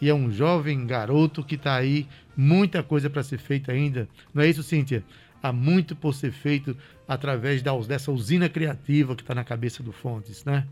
e 0.00 0.08
é 0.08 0.14
um 0.14 0.30
jovem 0.30 0.86
garoto 0.86 1.44
que 1.44 1.56
está 1.56 1.74
aí, 1.74 2.06
muita 2.36 2.82
coisa 2.82 3.10
para 3.10 3.22
ser 3.22 3.38
feita 3.38 3.72
ainda. 3.72 4.08
Não 4.32 4.42
é 4.42 4.48
isso, 4.48 4.62
Cíntia? 4.62 5.04
Há 5.42 5.52
muito 5.52 5.96
por 5.96 6.14
ser 6.14 6.32
feito 6.32 6.76
através 7.08 7.62
da, 7.62 7.76
dessa 7.78 8.12
usina 8.12 8.48
criativa 8.48 9.16
que 9.16 9.22
está 9.22 9.34
na 9.34 9.44
cabeça 9.44 9.82
do 9.82 9.92
Fontes, 9.92 10.44
né? 10.44 10.66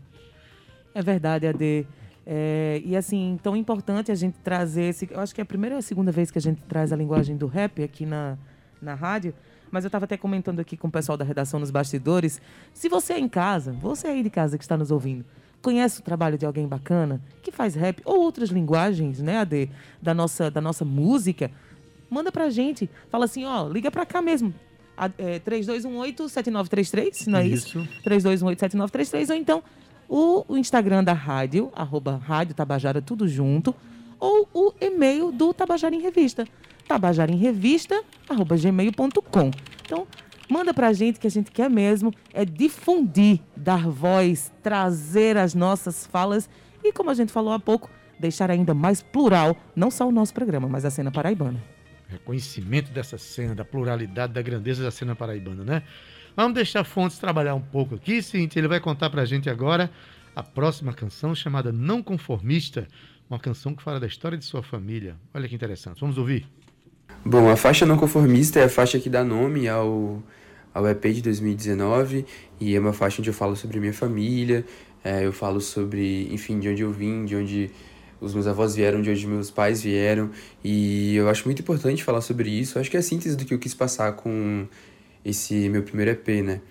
É 0.93 1.01
verdade, 1.01 1.47
Ade. 1.47 1.87
É, 2.25 2.81
e 2.85 2.95
assim, 2.95 3.39
tão 3.41 3.55
importante 3.55 4.11
a 4.11 4.15
gente 4.15 4.37
trazer 4.43 4.83
esse. 4.83 5.09
Eu 5.11 5.19
acho 5.19 5.33
que 5.33 5.41
é 5.41 5.43
a 5.43 5.45
primeira 5.45 5.75
ou 5.75 5.79
a 5.79 5.81
segunda 5.81 6.11
vez 6.11 6.29
que 6.29 6.37
a 6.37 6.41
gente 6.41 6.61
traz 6.63 6.93
a 6.93 6.95
linguagem 6.95 7.35
do 7.35 7.47
rap 7.47 7.83
aqui 7.83 8.05
na, 8.05 8.37
na 8.81 8.93
rádio. 8.93 9.33
Mas 9.71 9.83
eu 9.83 9.87
estava 9.87 10.05
até 10.05 10.17
comentando 10.17 10.59
aqui 10.59 10.75
com 10.77 10.87
o 10.87 10.91
pessoal 10.91 11.17
da 11.17 11.25
redação 11.25 11.59
nos 11.59 11.71
bastidores. 11.71 12.41
Se 12.73 12.89
você 12.89 13.13
é 13.13 13.19
em 13.19 13.29
casa, 13.29 13.71
você 13.71 14.07
aí 14.07 14.23
de 14.23 14.29
casa 14.29 14.57
que 14.57 14.63
está 14.63 14.75
nos 14.77 14.91
ouvindo, 14.91 15.25
conhece 15.61 15.99
o 15.99 16.03
trabalho 16.03 16.37
de 16.37 16.45
alguém 16.45 16.67
bacana 16.67 17.21
que 17.41 17.51
faz 17.51 17.75
rap 17.75 18.01
ou 18.05 18.21
outras 18.21 18.49
linguagens, 18.49 19.21
né, 19.21 19.39
Ade, 19.39 19.69
da 20.01 20.13
nossa, 20.13 20.49
da 20.49 20.61
nossa 20.61 20.83
música, 20.85 21.51
manda 22.09 22.31
pra 22.31 22.49
gente. 22.49 22.89
Fala 23.09 23.25
assim, 23.25 23.45
ó, 23.45 23.67
liga 23.67 23.91
pra 23.91 24.05
cá 24.05 24.21
mesmo. 24.21 24.53
É, 25.17 25.39
3218-7933, 25.39 27.27
não 27.27 27.39
é 27.39 27.47
isso? 27.47 27.79
Isso. 27.79 27.87
3218-7933, 28.03 29.29
ou 29.29 29.35
então 29.35 29.63
o, 30.09 30.43
o 30.47 30.57
Instagram 30.57 31.03
da 31.03 31.13
rádio, 31.13 31.71
arroba 31.73 32.17
Rádio 32.17 32.55
Tabajara, 32.55 33.01
tudo 33.01 33.27
junto, 33.27 33.73
ou 34.19 34.49
o 34.53 34.73
e-mail 34.81 35.31
do 35.31 35.53
Tabajara 35.53 35.95
em 35.95 36.01
Revista, 36.01 36.45
tabajaramrevista, 36.87 38.03
arroba 38.27 38.57
gmail.com. 38.57 39.51
Então, 39.85 40.07
manda 40.49 40.73
pra 40.73 40.91
gente 40.91 41.19
que 41.19 41.27
a 41.27 41.29
gente 41.29 41.51
quer 41.51 41.69
mesmo 41.69 42.11
é 42.33 42.43
difundir, 42.43 43.39
dar 43.55 43.87
voz, 43.87 44.51
trazer 44.63 45.37
as 45.37 45.53
nossas 45.53 46.07
falas 46.07 46.49
e, 46.83 46.91
como 46.91 47.11
a 47.11 47.13
gente 47.13 47.31
falou 47.31 47.53
há 47.53 47.59
pouco, 47.59 47.89
deixar 48.19 48.49
ainda 48.49 48.73
mais 48.73 49.01
plural, 49.01 49.55
não 49.75 49.91
só 49.91 50.07
o 50.07 50.11
nosso 50.11 50.33
programa, 50.33 50.67
mas 50.67 50.83
a 50.83 50.89
cena 50.89 51.11
paraibana. 51.11 51.63
Reconhecimento 52.09 52.91
dessa 52.91 53.17
cena, 53.17 53.55
da 53.55 53.63
pluralidade, 53.63 54.33
da 54.33 54.41
grandeza 54.41 54.83
da 54.83 54.91
cena 54.91 55.15
paraibana, 55.15 55.63
né? 55.63 55.83
Vamos 56.35 56.53
deixar 56.53 56.83
Fontes 56.83 57.17
trabalhar 57.19 57.55
um 57.55 57.61
pouco 57.61 57.95
aqui, 57.95 58.21
Cíntia. 58.21 58.59
Ele 58.59 58.67
vai 58.67 58.79
contar 58.79 59.09
pra 59.09 59.25
gente 59.25 59.49
agora 59.49 59.91
a 60.35 60.43
próxima 60.43 60.93
canção 60.93 61.35
chamada 61.35 61.71
Não 61.71 62.01
Conformista, 62.01 62.87
uma 63.29 63.39
canção 63.39 63.75
que 63.75 63.83
fala 63.83 63.99
da 63.99 64.07
história 64.07 64.37
de 64.37 64.45
sua 64.45 64.63
família. 64.63 65.15
Olha 65.33 65.47
que 65.47 65.55
interessante. 65.55 65.99
Vamos 65.99 66.17
ouvir. 66.17 66.47
Bom, 67.25 67.49
a 67.49 67.57
faixa 67.57 67.85
não 67.85 67.97
conformista 67.97 68.59
é 68.59 68.63
a 68.63 68.69
faixa 68.69 68.99
que 68.99 69.09
dá 69.09 69.23
nome 69.23 69.67
ao, 69.67 70.23
ao 70.73 70.87
EP 70.87 71.05
de 71.07 71.21
2019 71.21 72.25
e 72.59 72.75
é 72.75 72.79
uma 72.79 72.93
faixa 72.93 73.21
onde 73.21 73.29
eu 73.29 73.33
falo 73.33 73.55
sobre 73.55 73.79
minha 73.79 73.93
família, 73.93 74.65
é, 75.03 75.25
eu 75.25 75.33
falo 75.33 75.59
sobre, 75.59 76.33
enfim, 76.33 76.59
de 76.59 76.69
onde 76.69 76.81
eu 76.81 76.91
vim, 76.91 77.25
de 77.25 77.35
onde 77.35 77.71
os 78.21 78.33
meus 78.33 78.47
avós 78.47 78.75
vieram, 78.75 79.01
de 79.01 79.09
onde 79.09 79.27
meus 79.27 79.49
pais 79.49 79.81
vieram 79.81 80.29
e 80.63 81.15
eu 81.15 81.29
acho 81.29 81.45
muito 81.45 81.61
importante 81.61 82.03
falar 82.03 82.21
sobre 82.21 82.49
isso. 82.49 82.77
Eu 82.77 82.81
acho 82.81 82.91
que 82.91 82.97
é 82.97 82.99
a 82.99 83.03
síntese 83.03 83.35
do 83.35 83.45
que 83.45 83.53
eu 83.53 83.59
quis 83.59 83.73
passar 83.73 84.13
com 84.13 84.67
esse 85.23 85.69
meu 85.69 85.83
primeiro 85.83 86.11
EP, 86.11 86.27
né? 86.43 86.61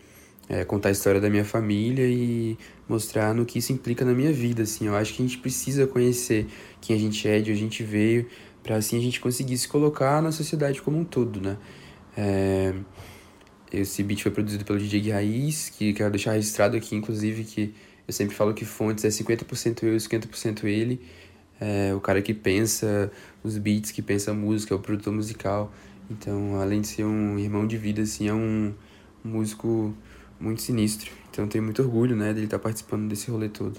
É, 0.49 0.65
contar 0.65 0.89
a 0.89 0.93
história 0.93 1.21
da 1.21 1.29
minha 1.29 1.45
família 1.45 2.07
e 2.07 2.57
mostrar 2.89 3.35
no 3.35 3.45
que 3.45 3.59
isso 3.59 3.71
implica 3.71 4.05
na 4.05 4.13
minha 4.13 4.33
vida, 4.33 4.63
assim. 4.63 4.87
Eu 4.87 4.97
acho 4.97 5.13
que 5.15 5.23
a 5.23 5.27
gente 5.27 5.39
precisa 5.39 5.87
conhecer 5.87 6.47
quem 6.81 6.97
a 6.97 6.99
gente 6.99 7.29
é, 7.29 7.41
de 7.41 7.51
onde 7.51 7.61
a 7.61 7.63
gente 7.63 7.83
veio, 7.83 8.27
para 8.63 8.77
assim 8.77 8.97
a 8.97 9.01
gente 9.01 9.21
conseguir 9.21 9.59
se 9.59 9.69
colocar 9.69 10.23
na 10.23 10.33
sociedade 10.33 10.81
como 10.81 10.99
um 10.99 11.05
todo, 11.05 11.41
né? 11.41 11.59
É, 12.17 12.75
esse 13.71 14.03
beat 14.03 14.23
foi 14.23 14.33
produzido 14.33 14.65
pelo 14.65 14.79
DJ 14.79 15.11
Raiz, 15.13 15.69
que 15.69 15.93
quero 15.93 16.11
deixar 16.11 16.33
registrado 16.33 16.77
aqui, 16.77 16.97
inclusive, 16.97 17.45
que 17.45 17.75
eu 18.07 18.13
sempre 18.15 18.35
falo 18.35 18.55
que 18.55 18.65
Fontes 18.65 19.05
é 19.05 19.09
50% 19.09 19.83
eu 19.83 19.95
e 19.95 19.99
50% 19.99 20.65
ele. 20.65 21.01
É 21.61 21.93
o 21.95 22.01
cara 22.01 22.23
que 22.23 22.33
pensa 22.33 23.11
os 23.43 23.59
beats, 23.59 23.91
que 23.91 24.03
pensa 24.03 24.31
a 24.31 24.35
música, 24.35 24.75
é 24.75 24.77
o 24.77 24.81
produtor 24.81 25.13
musical. 25.13 25.73
Então, 26.11 26.61
além 26.61 26.81
de 26.81 26.89
ser 26.89 27.05
um 27.05 27.39
irmão 27.39 27.67
de 27.67 27.77
vida, 27.77 28.03
assim, 28.03 28.29
é 28.29 28.35
um 28.35 28.73
músico 29.23 29.95
muito 30.41 30.63
sinistro. 30.63 31.11
Então, 31.31 31.47
tenho 31.47 31.65
muito 31.65 31.83
orgulho, 31.83 32.17
né, 32.17 32.33
dele 32.33 32.47
estar 32.47 32.59
participando 32.59 33.09
desse 33.09 33.31
rolê 33.31 33.49
todo. 33.49 33.79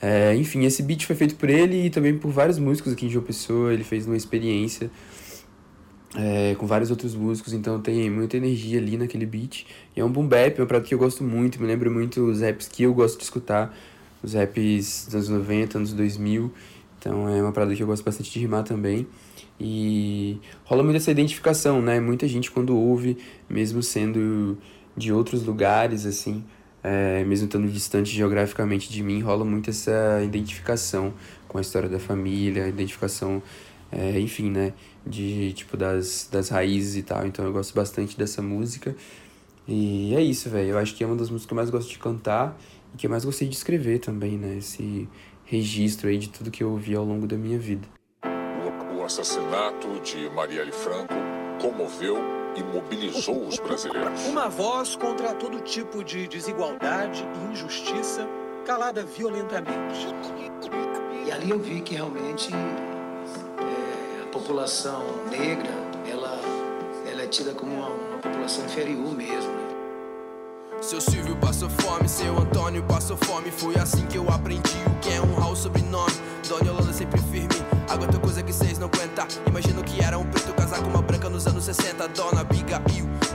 É, 0.00 0.34
enfim, 0.36 0.64
esse 0.64 0.82
beat 0.82 1.04
foi 1.06 1.16
feito 1.16 1.36
por 1.36 1.48
ele 1.48 1.86
e 1.86 1.90
também 1.90 2.16
por 2.16 2.30
vários 2.30 2.58
músicos 2.58 2.92
aqui 2.92 3.06
em 3.06 3.10
João 3.10 3.24
Pessoa. 3.24 3.72
Ele 3.72 3.84
fez 3.84 4.06
uma 4.06 4.16
experiência 4.16 4.90
é, 6.14 6.54
com 6.54 6.66
vários 6.66 6.90
outros 6.90 7.14
músicos, 7.14 7.52
então 7.52 7.80
tem 7.80 8.08
muita 8.10 8.36
energia 8.36 8.78
ali 8.78 8.96
naquele 8.96 9.26
beat. 9.26 9.66
E 9.94 10.00
é 10.00 10.04
um 10.04 10.10
boom 10.10 10.26
bap, 10.26 10.58
é 10.58 10.62
um 10.62 10.66
prato 10.66 10.86
que 10.86 10.94
eu 10.94 10.98
gosto 10.98 11.24
muito, 11.24 11.60
me 11.60 11.66
lembra 11.66 11.90
muito 11.90 12.22
os 12.26 12.40
raps 12.40 12.68
que 12.68 12.82
eu 12.82 12.94
gosto 12.94 13.18
de 13.18 13.24
escutar, 13.24 13.76
os 14.22 14.34
raps 14.34 15.06
dos 15.06 15.14
anos 15.14 15.28
90, 15.28 15.78
anos 15.78 15.92
2000. 15.92 16.52
Então 17.06 17.28
é 17.28 17.40
uma 17.40 17.52
parada 17.52 17.72
que 17.72 17.80
eu 17.80 17.86
gosto 17.86 18.04
bastante 18.04 18.32
de 18.32 18.40
rimar 18.40 18.64
também. 18.64 19.06
E 19.60 20.40
rola 20.64 20.82
muito 20.82 20.96
essa 20.96 21.12
identificação, 21.12 21.80
né? 21.80 22.00
Muita 22.00 22.26
gente 22.26 22.50
quando 22.50 22.76
ouve, 22.76 23.16
mesmo 23.48 23.80
sendo 23.80 24.58
de 24.96 25.12
outros 25.12 25.44
lugares, 25.46 26.04
assim, 26.04 26.44
é, 26.82 27.22
mesmo 27.24 27.46
estando 27.46 27.68
distante 27.68 28.10
geograficamente 28.10 28.90
de 28.90 29.04
mim, 29.04 29.20
rola 29.20 29.44
muito 29.44 29.70
essa 29.70 30.20
identificação 30.24 31.14
com 31.46 31.58
a 31.58 31.60
história 31.60 31.88
da 31.88 32.00
família, 32.00 32.66
identificação 32.66 33.40
é, 33.92 34.18
enfim, 34.18 34.50
né, 34.50 34.72
de 35.06 35.52
tipo 35.52 35.76
das, 35.76 36.28
das 36.30 36.48
raízes 36.48 36.96
e 36.96 37.02
tal. 37.04 37.24
Então 37.24 37.44
eu 37.44 37.52
gosto 37.52 37.72
bastante 37.72 38.18
dessa 38.18 38.42
música. 38.42 38.96
E 39.68 40.12
é 40.14 40.20
isso, 40.20 40.50
velho. 40.50 40.70
Eu 40.70 40.78
acho 40.78 40.94
que 40.94 41.04
é 41.04 41.06
uma 41.06 41.16
das 41.16 41.30
músicas 41.30 41.46
que 41.46 41.52
eu 41.52 41.56
mais 41.56 41.70
gosto 41.70 41.88
de 41.88 41.98
cantar 41.98 42.58
e 42.92 42.96
que 42.96 43.06
eu 43.06 43.10
mais 43.10 43.24
gostei 43.24 43.48
de 43.48 43.54
escrever 43.54 44.00
também, 44.00 44.36
né? 44.36 44.58
Esse 44.58 45.08
registro 45.46 46.08
aí 46.08 46.18
de 46.18 46.28
tudo 46.28 46.50
que 46.50 46.62
eu 46.62 46.70
ouvi 46.70 46.94
ao 46.94 47.04
longo 47.04 47.26
da 47.26 47.36
minha 47.36 47.58
vida. 47.58 47.88
O 48.98 49.04
assassinato 49.04 50.00
de 50.00 50.28
Marielle 50.30 50.72
Franco 50.72 51.14
comoveu 51.60 52.18
e 52.56 52.62
mobilizou 52.62 53.46
os 53.46 53.58
brasileiros. 53.58 54.26
Uma 54.26 54.48
voz 54.48 54.96
contra 54.96 55.32
todo 55.34 55.60
tipo 55.60 56.02
de 56.02 56.26
desigualdade 56.26 57.22
e 57.22 57.52
injustiça 57.52 58.26
calada 58.64 59.04
violentamente. 59.04 60.08
E 61.24 61.30
ali 61.30 61.50
eu 61.50 61.58
vi 61.58 61.80
que 61.80 61.94
realmente 61.94 62.52
é, 62.52 64.22
a 64.22 64.26
população 64.32 65.04
negra, 65.30 65.70
ela, 66.10 66.40
ela 67.08 67.22
é 67.22 67.26
tida 67.28 67.52
como 67.52 67.72
uma, 67.72 67.88
uma 67.88 68.18
população 68.18 68.64
inferior 68.64 69.14
mesmo. 69.16 69.52
Né? 69.52 69.75
Seu 70.86 71.00
Silvio 71.00 71.34
passou 71.38 71.68
fome, 71.68 72.08
seu 72.08 72.38
Antônio 72.38 72.80
passou 72.84 73.16
fome. 73.16 73.50
Foi 73.50 73.74
assim 73.76 74.06
que 74.06 74.16
eu 74.16 74.30
aprendi 74.30 74.78
o 74.86 74.94
que 75.00 75.10
é 75.10 75.20
honrar 75.20 75.50
o 75.50 75.56
sobrenome. 75.56 76.12
Dona 76.48 76.64
Yolanda 76.64 76.92
sempre 76.92 77.20
firme, 77.22 77.56
aguentou 77.90 78.20
coisa 78.20 78.40
que 78.40 78.52
vocês 78.52 78.78
não 78.78 78.86
aguentam. 78.86 79.26
Imagino 79.48 79.82
que 79.82 80.00
era 80.00 80.16
um 80.16 80.24
preto 80.24 80.54
casar 80.54 80.80
com 80.80 80.88
uma 80.88 81.02
branca 81.02 81.28
nos 81.28 81.44
anos 81.44 81.64
60. 81.64 82.06
Dona 82.10 82.42
Abigail 82.42 82.80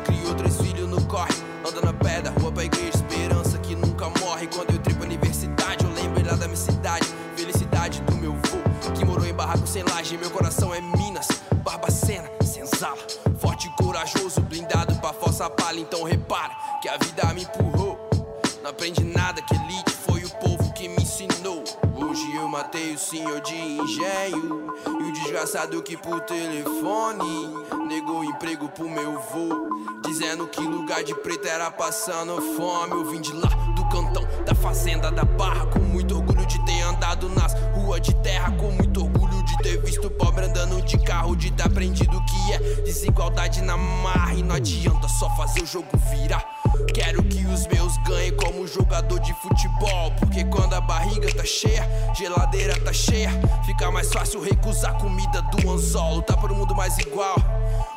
criou 0.05 0.33
três 0.35 0.61
filhos 0.61 0.87
no 0.87 1.05
corre, 1.07 1.33
anda 1.67 1.81
na 1.81 1.91
pedra, 1.91 2.31
rua 2.39 2.53
pra 2.53 2.63
igreja, 2.63 2.91
esperança 2.95 3.57
que 3.57 3.75
nunca 3.75 4.07
morre. 4.21 4.47
Quando 4.47 4.71
eu 4.71 4.79
tripo 4.79 5.03
universidade, 5.03 5.83
eu 5.83 5.91
lembro 5.91 6.25
lá 6.25 6.37
da 6.37 6.47
minha 6.47 6.55
cidade. 6.55 7.05
Felicidade 7.35 7.99
do 8.03 8.15
meu 8.15 8.31
vô, 8.31 8.91
que 8.93 9.03
morou 9.03 9.25
em 9.25 9.33
barraco 9.33 9.67
sem 9.67 9.83
laje. 9.83 10.17
Meu 10.17 10.29
coração 10.29 10.73
é 10.73 10.79
Minas, 10.79 11.27
Barbacena, 11.65 12.29
senzala. 12.45 12.95
Forte 13.37 13.67
e 13.67 13.83
corajoso, 13.83 14.39
blindado 14.39 14.95
pra 15.01 15.11
força 15.11 15.49
palha. 15.49 15.81
Então 15.81 16.03
repara 16.03 16.60
que 16.81 16.89
a 16.89 16.97
vida 16.97 17.31
me 17.33 17.43
empurrou. 17.43 18.09
Não 18.63 18.71
aprendi 18.71 19.03
nada 19.03 19.41
que 19.41 19.53
elite 19.53 19.91
foi 19.91 20.23
o 20.23 20.29
povo 20.31 20.73
que 20.73 20.87
me 20.89 21.03
ensinou. 21.03 21.63
Hoje 21.95 22.35
eu 22.35 22.47
matei 22.47 22.95
o 22.95 22.97
senhor 22.97 23.39
de 23.41 23.55
engenho 23.55 24.73
E 24.87 25.03
o 25.03 25.13
desgraçado 25.13 25.81
que 25.83 25.95
por 25.95 26.19
telefone 26.21 27.53
Negou 27.87 28.23
emprego 28.23 28.67
pro 28.69 28.89
meu 28.89 29.19
vô 29.19 29.69
Dizendo 30.03 30.47
que 30.47 30.61
lugar 30.61 31.03
de 31.03 31.13
preto 31.13 31.47
era 31.47 31.69
passando 31.69 32.41
fome 32.57 32.93
Eu 32.93 33.05
vim 33.05 33.21
de 33.21 33.31
lá, 33.33 33.49
do 33.75 33.87
cantão, 33.89 34.27
da 34.45 34.55
fazenda 34.55 35.11
da 35.11 35.23
barra 35.23 35.67
Com 35.67 35.79
muito 35.79 36.15
orgulho 36.15 36.45
de 36.47 36.63
ter 36.65 36.81
andado 36.81 37.29
nas 37.29 37.53
ruas 37.75 38.01
de 38.01 38.15
terra 38.15 38.51
Com 38.51 38.71
muito 38.71 39.03
orgulho 39.03 39.20
de 39.51 39.63
ter 39.63 39.81
visto 39.81 40.09
pobre 40.11 40.45
andando 40.45 40.81
de 40.81 40.97
carro 40.99 41.35
De 41.35 41.51
ter 41.51 41.63
aprendido 41.63 42.23
que 42.25 42.53
é 42.53 42.59
desigualdade 42.83 43.61
na 43.61 43.77
marra 43.77 44.33
E 44.33 44.43
não 44.43 44.55
adianta 44.55 45.07
só 45.07 45.29
fazer 45.35 45.63
o 45.63 45.65
jogo 45.65 45.87
virar 46.09 46.43
Quero 46.93 47.23
que 47.23 47.45
os 47.45 47.67
meus 47.67 47.97
ganhem 47.97 48.35
como 48.35 48.67
jogador 48.67 49.19
de 49.19 49.33
futebol. 49.35 50.11
Porque 50.19 50.43
quando 50.45 50.73
a 50.73 50.81
barriga 50.81 51.33
tá 51.33 51.43
cheia, 51.43 51.87
geladeira 52.15 52.79
tá 52.81 52.91
cheia, 52.91 53.29
fica 53.65 53.91
mais 53.91 54.11
fácil 54.11 54.41
recusar 54.41 54.97
comida 54.97 55.41
do 55.41 55.71
anzol. 55.71 56.15
Lutar 56.15 56.37
por 56.37 56.51
um 56.51 56.55
mundo 56.55 56.75
mais 56.75 56.97
igual. 56.99 57.35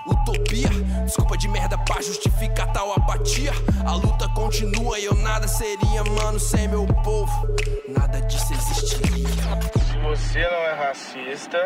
Utopia, 0.06 0.68
desculpa 1.04 1.36
de 1.36 1.48
merda 1.48 1.78
pra 1.78 2.00
justificar 2.02 2.72
tal 2.72 2.92
apatia. 2.92 3.52
A 3.84 3.94
luta 3.94 4.28
continua 4.30 4.98
e 4.98 5.04
eu 5.04 5.14
nada 5.14 5.48
seria, 5.48 6.04
mano, 6.04 6.38
sem 6.38 6.68
meu 6.68 6.86
povo. 6.86 7.48
Nada 7.88 8.20
disso 8.20 8.52
existiria. 8.52 9.83
Você 10.14 10.42
não 10.42 10.64
é 10.64 10.74
racista, 10.74 11.58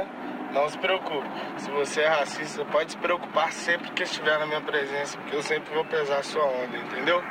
não 0.55 0.67
se 0.71 0.79
preocupe. 0.79 1.29
Se 1.59 1.71
você 1.71 2.01
é 2.01 2.09
racista, 2.09 2.65
pode 2.65 2.93
se 2.93 2.97
preocupar 2.97 3.53
sempre 3.53 3.91
que 3.91 4.03
estiver 4.03 4.39
na 4.39 4.47
minha 4.47 4.63
presença, 4.63 5.19
porque 5.19 5.37
eu 5.37 5.43
sempre 5.43 5.75
vou 5.75 5.85
pesar 5.85 6.21
a 6.21 6.23
sua 6.23 6.47
onda, 6.47 6.79
entendeu? 6.79 7.23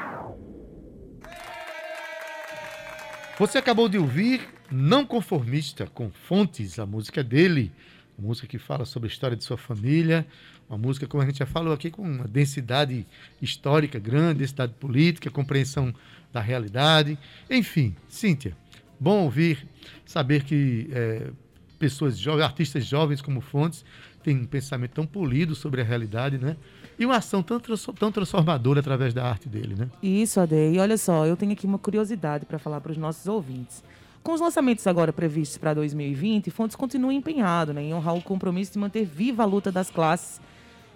Você 3.40 3.58
acabou 3.58 3.90
de 3.90 3.98
ouvir 3.98 4.48
Não 4.70 5.08
Conformista, 5.08 5.88
com 5.88 6.12
Fontes, 6.12 6.78
a 6.78 6.86
música 6.86 7.24
dele. 7.24 7.72
Uma 8.16 8.28
música 8.28 8.46
que 8.46 8.60
fala 8.60 8.86
sobre 8.86 9.10
a 9.10 9.12
história 9.12 9.36
de 9.36 9.44
sua 9.44 9.58
família. 9.58 10.24
Uma 10.70 10.78
música, 10.78 11.08
como 11.08 11.24
a 11.24 11.26
gente 11.26 11.40
já 11.40 11.48
falou 11.48 11.74
aqui, 11.74 11.90
com 11.90 12.04
uma 12.04 12.28
densidade 12.28 13.08
histórica 13.42 13.98
grande, 13.98 14.42
densidade 14.42 14.74
política, 14.74 15.32
compreensão 15.32 15.92
da 16.32 16.42
realidade. 16.42 17.18
Enfim, 17.50 17.96
Cíntia, 18.08 18.56
bom 19.00 19.24
ouvir, 19.24 19.68
saber 20.06 20.44
que 20.44 20.90
é, 20.92 21.30
pessoas 21.78 22.18
jovens, 22.18 22.44
artistas 22.44 22.86
jovens 22.86 23.22
como 23.22 23.42
Fontes, 23.42 23.86
têm 24.24 24.38
um 24.38 24.46
pensamento 24.46 24.92
tão 24.92 25.06
polido 25.06 25.56
sobre 25.56 25.82
a 25.82 25.84
realidade, 25.84 26.38
né? 26.38 26.58
E 27.00 27.06
uma 27.06 27.18
ação 27.18 27.44
tão, 27.44 27.60
tão 27.60 28.12
transformadora 28.12 28.80
através 28.80 29.14
da 29.14 29.24
arte 29.24 29.48
dele, 29.48 29.76
né? 29.76 29.90
Isso, 30.02 30.40
Ade. 30.40 30.56
E 30.56 30.80
olha 30.80 30.98
só, 30.98 31.26
eu 31.26 31.38
tenho 31.38 31.52
aqui 31.52 31.66
uma 31.66 31.78
curiosidade 31.78 32.46
para 32.46 32.58
falar 32.58 32.82
para 32.82 32.92
os 32.92 32.98
nossos 32.98 33.28
ouvintes. 33.28 33.84
Com 34.24 34.34
os 34.34 34.42
lançamentos 34.42 34.86
agora 34.88 35.14
previstos 35.14 35.58
para 35.58 35.74
2020, 35.74 36.52
Fontes 36.52 36.76
continua 36.76 37.14
empenhado 37.14 37.74
né, 37.74 37.84
em 37.84 37.94
honrar 37.94 38.16
o 38.16 38.22
compromisso 38.22 38.74
de 38.74 38.80
manter 38.80 39.06
viva 39.06 39.44
a 39.44 39.46
luta 39.46 39.72
das 39.72 39.90
classes, 39.90 40.42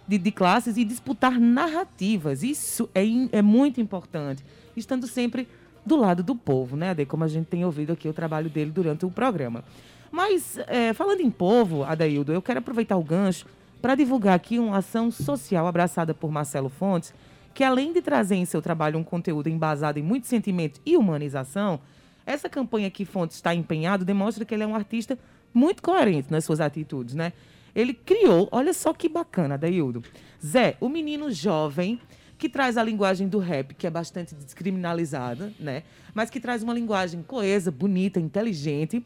de, 0.05 0.17
de 0.17 0.31
classes 0.31 0.75
e 0.75 0.83
disputar 0.83 1.39
narrativas. 1.39 2.43
Isso 2.43 2.89
é, 2.93 3.03
é 3.31 3.41
muito 3.41 3.79
importante, 3.79 4.43
estando 4.75 5.07
sempre 5.07 5.47
do 5.85 5.95
lado 5.95 6.23
do 6.23 6.35
povo, 6.35 6.75
né, 6.75 6.91
Ade? 6.91 7.05
Como 7.05 7.23
a 7.23 7.27
gente 7.27 7.47
tem 7.47 7.65
ouvido 7.65 7.93
aqui 7.93 8.07
o 8.07 8.13
trabalho 8.13 8.49
dele 8.49 8.71
durante 8.71 9.05
o 9.05 9.11
programa. 9.11 9.63
Mas, 10.11 10.57
é, 10.67 10.93
falando 10.93 11.21
em 11.21 11.29
povo, 11.29 11.83
Adaildo, 11.83 12.33
eu 12.33 12.41
quero 12.41 12.59
aproveitar 12.59 12.97
o 12.97 13.03
gancho 13.03 13.45
para 13.81 13.95
divulgar 13.95 14.35
aqui 14.35 14.59
uma 14.59 14.77
ação 14.77 15.09
social 15.09 15.65
abraçada 15.65 16.13
por 16.13 16.31
Marcelo 16.31 16.69
Fontes, 16.69 17.13
que 17.53 17.63
além 17.63 17.91
de 17.91 18.01
trazer 18.01 18.35
em 18.35 18.45
seu 18.45 18.61
trabalho 18.61 18.99
um 18.99 19.03
conteúdo 19.03 19.47
embasado 19.47 19.97
em 19.97 20.03
muito 20.03 20.27
sentimento 20.27 20.79
e 20.85 20.95
humanização, 20.95 21.79
essa 22.25 22.47
campanha 22.47 22.91
que 22.91 23.05
Fontes 23.05 23.37
está 23.37 23.55
empenhado 23.55 24.05
demonstra 24.05 24.45
que 24.45 24.53
ele 24.53 24.63
é 24.63 24.67
um 24.67 24.75
artista 24.75 25.17
muito 25.53 25.81
coerente 25.81 26.31
nas 26.31 26.45
suas 26.45 26.61
atitudes, 26.61 27.15
né? 27.15 27.33
Ele 27.73 27.93
criou, 27.93 28.47
olha 28.51 28.73
só 28.73 28.93
que 28.93 29.09
bacana, 29.09 29.55
Adaildo. 29.55 30.03
Zé, 30.45 30.75
o 30.79 30.89
menino 30.89 31.31
jovem 31.31 31.99
que 32.41 32.49
traz 32.49 32.75
a 32.75 32.83
linguagem 32.83 33.29
do 33.29 33.39
rap, 33.39 33.73
que 33.75 33.87
é 33.87 33.89
bastante 33.89 34.35
descriminalizada, 34.35 35.53
né? 35.59 35.83
Mas 36.13 36.29
que 36.29 36.39
traz 36.39 36.63
uma 36.63 36.73
linguagem 36.73 37.21
coesa, 37.21 37.71
bonita, 37.71 38.19
inteligente 38.19 39.05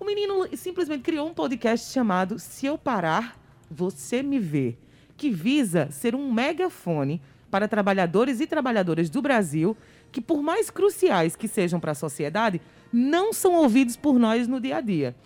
o 0.00 0.04
menino 0.04 0.46
simplesmente 0.56 1.02
criou 1.02 1.26
um 1.26 1.34
podcast 1.34 1.92
chamado 1.92 2.38
Se 2.38 2.66
Eu 2.66 2.78
Parar, 2.78 3.36
Você 3.68 4.22
Me 4.22 4.38
Vê, 4.38 4.76
que 5.16 5.28
visa 5.28 5.90
ser 5.90 6.14
um 6.14 6.32
megafone 6.32 7.20
para 7.50 7.66
trabalhadores 7.66 8.38
e 8.40 8.46
trabalhadoras 8.46 9.10
do 9.10 9.20
Brasil 9.20 9.76
que, 10.12 10.20
por 10.20 10.40
mais 10.40 10.70
cruciais 10.70 11.34
que 11.34 11.48
sejam 11.48 11.80
para 11.80 11.92
a 11.92 11.96
sociedade, 11.96 12.60
não 12.92 13.32
são 13.32 13.54
ouvidos 13.54 13.96
por 13.96 14.20
nós 14.20 14.46
no 14.46 14.60
dia 14.60 14.76
a 14.76 14.80
dia. 14.80 15.16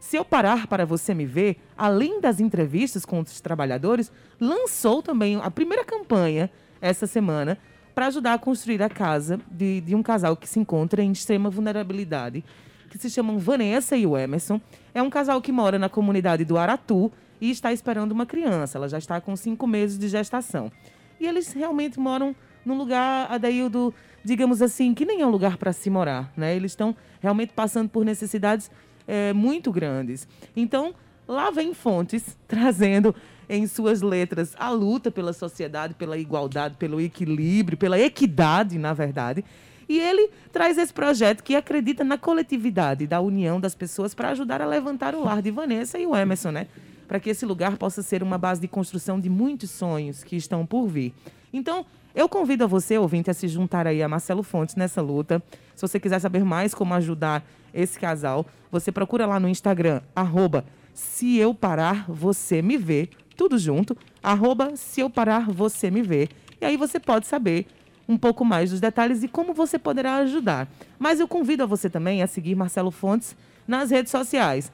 Se 0.00 0.16
eu 0.16 0.24
parar 0.24 0.66
para 0.66 0.86
você 0.86 1.12
me 1.12 1.26
ver, 1.26 1.58
além 1.76 2.18
das 2.18 2.40
entrevistas 2.40 3.04
com 3.04 3.20
os 3.20 3.40
trabalhadores, 3.40 4.10
lançou 4.40 5.02
também 5.02 5.36
a 5.36 5.50
primeira 5.50 5.84
campanha 5.84 6.50
essa 6.82 7.06
semana 7.06 7.56
para 7.94 8.08
ajudar 8.08 8.34
a 8.34 8.38
construir 8.38 8.82
a 8.82 8.90
casa 8.90 9.40
de, 9.50 9.80
de 9.80 9.94
um 9.94 10.02
casal 10.02 10.36
que 10.36 10.48
se 10.48 10.58
encontra 10.58 11.02
em 11.02 11.12
extrema 11.12 11.48
vulnerabilidade 11.48 12.44
que 12.92 12.98
se 12.98 13.08
chamam 13.08 13.38
Vanessa 13.38 13.96
e 13.96 14.06
o 14.06 14.18
Emerson. 14.18 14.60
É 14.94 15.02
um 15.02 15.08
casal 15.08 15.40
que 15.40 15.50
mora 15.50 15.78
na 15.78 15.88
comunidade 15.88 16.44
do 16.44 16.58
Aratu 16.58 17.10
e 17.40 17.50
está 17.50 17.72
esperando 17.72 18.12
uma 18.12 18.26
criança. 18.26 18.76
Ela 18.76 18.86
já 18.86 18.98
está 18.98 19.18
com 19.18 19.34
cinco 19.34 19.66
meses 19.66 19.98
de 19.98 20.08
gestação. 20.08 20.70
E 21.18 21.26
eles 21.26 21.54
realmente 21.54 21.98
moram 21.98 22.36
num 22.66 22.76
lugar, 22.76 23.32
Adaildo, 23.32 23.94
digamos 24.22 24.60
assim, 24.60 24.92
que 24.92 25.06
nem 25.06 25.22
é 25.22 25.26
um 25.26 25.30
lugar 25.30 25.56
para 25.56 25.72
se 25.72 25.88
morar. 25.88 26.30
Né? 26.36 26.54
Eles 26.54 26.72
estão 26.72 26.94
realmente 27.18 27.54
passando 27.54 27.88
por 27.88 28.04
necessidades 28.04 28.70
é, 29.08 29.32
muito 29.32 29.72
grandes. 29.72 30.28
Então, 30.54 30.94
lá 31.26 31.50
vem 31.50 31.74
Fontes 31.74 32.36
trazendo 32.48 33.14
em 33.48 33.66
suas 33.66 34.00
letras 34.00 34.54
a 34.58 34.70
luta 34.70 35.10
pela 35.10 35.32
sociedade, 35.32 35.94
pela 35.94 36.16
igualdade, 36.16 36.76
pelo 36.78 37.00
equilíbrio, 37.00 37.76
pela 37.76 37.98
equidade, 37.98 38.78
na 38.78 38.92
verdade. 38.92 39.44
E 39.88 39.98
ele 39.98 40.30
traz 40.52 40.78
esse 40.78 40.92
projeto 40.92 41.42
que 41.42 41.54
acredita 41.54 42.02
na 42.02 42.16
coletividade, 42.16 43.06
da 43.06 43.20
união 43.20 43.60
das 43.60 43.74
pessoas 43.74 44.14
para 44.14 44.30
ajudar 44.30 44.62
a 44.62 44.66
levantar 44.66 45.14
o 45.14 45.22
lar 45.22 45.42
de 45.42 45.50
Vanessa 45.50 45.98
e 45.98 46.06
o 46.06 46.16
Emerson, 46.16 46.50
né? 46.50 46.66
Para 47.06 47.20
que 47.20 47.28
esse 47.28 47.44
lugar 47.44 47.76
possa 47.76 48.00
ser 48.00 48.22
uma 48.22 48.38
base 48.38 48.60
de 48.60 48.68
construção 48.68 49.20
de 49.20 49.28
muitos 49.28 49.70
sonhos 49.70 50.24
que 50.24 50.36
estão 50.36 50.64
por 50.64 50.86
vir. 50.86 51.12
Então, 51.52 51.84
eu 52.14 52.28
convido 52.28 52.64
a 52.64 52.66
você, 52.66 52.96
ouvinte, 52.96 53.30
a 53.30 53.34
se 53.34 53.48
juntar 53.48 53.86
aí 53.86 54.02
a 54.02 54.08
Marcelo 54.08 54.42
Fontes 54.42 54.76
nessa 54.76 55.02
luta. 55.02 55.42
Se 55.74 55.82
você 55.82 56.00
quiser 56.00 56.20
saber 56.20 56.44
mais 56.44 56.74
como 56.74 56.94
ajudar 56.94 57.44
esse 57.74 57.98
casal, 57.98 58.46
você 58.70 58.90
procura 58.92 59.26
lá 59.26 59.38
no 59.40 59.48
Instagram, 59.48 60.00
arroba 60.14 60.64
se 60.92 61.36
eu 61.36 61.54
parar, 61.54 62.04
você 62.08 62.62
me 62.62 62.76
vê, 62.76 63.08
tudo 63.36 63.58
junto, 63.58 63.96
arroba 64.22 64.76
se 64.76 65.00
eu 65.00 65.10
parar, 65.10 65.50
você 65.50 65.90
me 65.90 66.02
vê. 66.02 66.28
E 66.60 66.64
aí 66.64 66.76
você 66.76 67.00
pode 67.00 67.26
saber 67.26 67.66
um 68.08 68.16
pouco 68.16 68.44
mais 68.44 68.70
dos 68.70 68.80
detalhes 68.80 69.22
e 69.22 69.28
como 69.28 69.54
você 69.54 69.78
poderá 69.78 70.16
ajudar. 70.16 70.68
Mas 70.98 71.20
eu 71.20 71.28
convido 71.28 71.62
a 71.62 71.66
você 71.66 71.88
também 71.88 72.22
a 72.22 72.26
seguir 72.26 72.54
Marcelo 72.54 72.90
Fontes 72.90 73.36
nas 73.66 73.90
redes 73.90 74.10
sociais. 74.10 74.72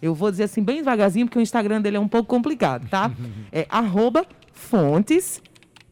Eu 0.00 0.14
vou 0.14 0.30
dizer 0.30 0.44
assim 0.44 0.62
bem 0.62 0.76
devagarzinho, 0.76 1.26
porque 1.26 1.38
o 1.38 1.42
Instagram 1.42 1.82
dele 1.82 1.96
é 1.96 2.00
um 2.00 2.08
pouco 2.08 2.28
complicado, 2.28 2.88
tá? 2.88 3.10
É 3.52 3.66
arroba 3.68 4.24
fontes 4.52 5.42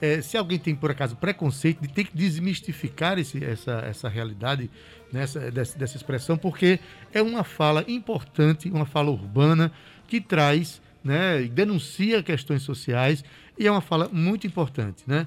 É, 0.01 0.21
se 0.21 0.37
alguém 0.37 0.59
tem, 0.59 0.73
por 0.73 0.93
acaso, 0.93 1.17
preconceito, 1.17 1.81
de 1.81 1.89
ter 1.89 2.05
que 2.05 2.17
desmistificar 2.17 3.19
esse, 3.19 3.45
essa, 3.45 3.83
essa 3.85 4.09
realidade 4.09 4.71
nessa, 5.13 5.51
dessa, 5.51 5.77
dessa 5.77 5.97
expressão, 5.97 6.39
porque 6.39 6.79
é 7.13 7.21
uma 7.21 7.43
fala 7.43 7.85
importante, 7.89 8.71
uma 8.71 8.87
fala 8.87 9.11
urbana 9.11 9.73
que 10.09 10.21
traz, 10.21 10.81
né, 11.05 11.43
denuncia 11.43 12.23
questões 12.23 12.63
sociais 12.63 13.23
e 13.57 13.67
é 13.67 13.71
uma 13.71 13.81
fala 13.81 14.09
muito 14.13 14.47
importante, 14.47 15.05
né? 15.07 15.27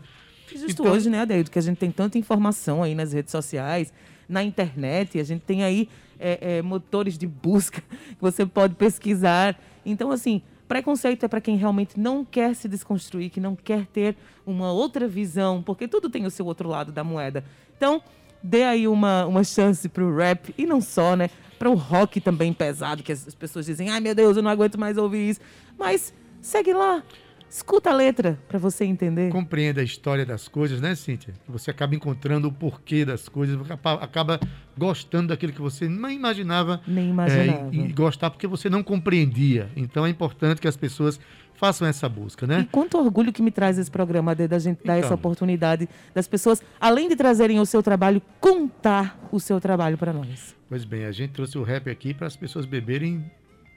Justo 0.51 0.81
então, 0.81 0.87
hoje, 0.87 1.09
né, 1.09 1.21
Adeildo, 1.21 1.49
que 1.49 1.59
a 1.59 1.61
gente 1.61 1.77
tem 1.77 1.91
tanta 1.91 2.17
informação 2.17 2.83
aí 2.83 2.93
nas 2.93 3.13
redes 3.13 3.31
sociais, 3.31 3.93
na 4.27 4.43
internet, 4.43 5.19
a 5.19 5.23
gente 5.23 5.41
tem 5.41 5.63
aí 5.63 5.87
é, 6.19 6.57
é, 6.57 6.61
motores 6.61 7.17
de 7.17 7.27
busca 7.27 7.81
que 8.09 8.21
você 8.21 8.45
pode 8.45 8.75
pesquisar. 8.75 9.57
Então, 9.85 10.11
assim, 10.11 10.41
preconceito 10.67 11.25
é 11.25 11.27
para 11.27 11.41
quem 11.41 11.57
realmente 11.57 11.99
não 11.99 12.25
quer 12.25 12.55
se 12.55 12.67
desconstruir, 12.67 13.29
que 13.29 13.39
não 13.39 13.55
quer 13.55 13.85
ter 13.87 14.15
uma 14.45 14.71
outra 14.71 15.07
visão, 15.07 15.61
porque 15.61 15.87
tudo 15.87 16.09
tem 16.09 16.25
o 16.25 16.31
seu 16.31 16.45
outro 16.45 16.67
lado 16.67 16.91
da 16.91 17.03
moeda. 17.03 17.43
Então, 17.77 18.01
dê 18.41 18.63
aí 18.63 18.87
uma, 18.87 19.25
uma 19.25 19.43
chance 19.43 19.87
para 19.87 20.03
o 20.03 20.15
rap, 20.15 20.53
e 20.57 20.65
não 20.65 20.81
só, 20.81 21.15
né? 21.15 21.29
Para 21.61 21.69
o 21.69 21.75
rock 21.75 22.19
também 22.19 22.51
pesado, 22.53 23.03
que 23.03 23.11
as 23.11 23.35
pessoas 23.35 23.67
dizem, 23.67 23.87
ai 23.91 23.99
meu 23.99 24.15
Deus, 24.15 24.35
eu 24.35 24.41
não 24.41 24.49
aguento 24.49 24.79
mais 24.79 24.97
ouvir 24.97 25.29
isso. 25.29 25.39
Mas 25.77 26.11
segue 26.41 26.73
lá, 26.73 27.03
Escuta 27.51 27.89
a 27.89 27.93
letra 27.93 28.39
para 28.47 28.57
você 28.57 28.85
entender. 28.85 29.29
Compreenda 29.29 29.81
a 29.81 29.83
história 29.83 30.25
das 30.25 30.47
coisas, 30.47 30.79
né, 30.79 30.95
Cíntia? 30.95 31.33
Você 31.49 31.69
acaba 31.69 31.93
encontrando 31.93 32.47
o 32.47 32.51
porquê 32.51 33.03
das 33.03 33.27
coisas, 33.27 33.59
acaba 33.69 34.39
gostando 34.77 35.27
daquilo 35.27 35.51
que 35.51 35.59
você 35.59 35.89
não 35.89 36.09
imaginava. 36.09 36.79
Nem 36.87 37.09
imaginava. 37.09 37.67
É, 37.67 37.75
e, 37.75 37.89
e 37.89 37.91
gostar 37.91 38.29
porque 38.29 38.47
você 38.47 38.69
não 38.69 38.81
compreendia. 38.81 39.69
Então 39.75 40.05
é 40.05 40.09
importante 40.09 40.61
que 40.61 40.67
as 40.67 40.77
pessoas 40.77 41.19
façam 41.61 41.87
essa 41.87 42.09
busca, 42.09 42.47
né? 42.47 42.61
E 42.61 42.65
quanto 42.65 42.97
orgulho 42.97 43.31
que 43.31 43.39
me 43.39 43.51
traz 43.51 43.77
esse 43.77 43.91
programa, 43.91 44.33
da 44.33 44.57
gente 44.57 44.83
dar 44.83 44.97
então, 44.97 45.05
essa 45.05 45.13
oportunidade 45.13 45.87
das 46.11 46.27
pessoas, 46.27 46.59
além 46.79 47.07
de 47.07 47.15
trazerem 47.15 47.59
o 47.59 47.65
seu 47.67 47.83
trabalho, 47.83 48.19
contar 48.39 49.19
o 49.31 49.39
seu 49.39 49.61
trabalho 49.61 49.95
para 49.95 50.11
nós. 50.11 50.55
Pois 50.67 50.83
bem, 50.83 51.05
a 51.05 51.11
gente 51.11 51.33
trouxe 51.33 51.59
o 51.59 51.63
rap 51.63 51.87
aqui 51.87 52.15
para 52.15 52.25
as 52.25 52.35
pessoas 52.35 52.65
beberem 52.65 53.23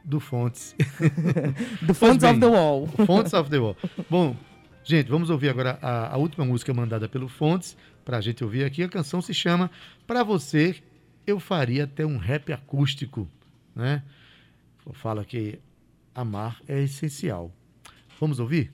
do 0.02 0.18
Fontes. 0.18 0.74
do 1.86 1.92
Fontes 1.92 2.22
bem, 2.22 2.30
of 2.30 2.40
the 2.40 2.46
Wall. 2.46 2.86
Fontes 3.04 3.34
of 3.34 3.50
the 3.50 3.58
Wall. 3.58 3.76
Bom, 4.08 4.34
gente, 4.82 5.10
vamos 5.10 5.28
ouvir 5.28 5.50
agora 5.50 5.78
a, 5.82 6.14
a 6.14 6.16
última 6.16 6.46
música 6.46 6.72
mandada 6.72 7.06
pelo 7.06 7.28
Fontes, 7.28 7.76
para 8.02 8.16
a 8.16 8.20
gente 8.22 8.42
ouvir 8.42 8.64
aqui. 8.64 8.82
A 8.82 8.88
canção 8.88 9.20
se 9.20 9.34
chama 9.34 9.70
Para 10.06 10.22
Você, 10.22 10.76
Eu 11.26 11.38
Faria 11.38 11.84
Até 11.84 12.06
um 12.06 12.16
Rap 12.16 12.50
Acústico. 12.50 13.28
Né? 13.76 14.02
Fala 14.94 15.22
que 15.22 15.58
amar 16.14 16.62
é 16.66 16.82
essencial. 16.82 17.52
Vamos 18.24 18.40
ouvir? 18.40 18.72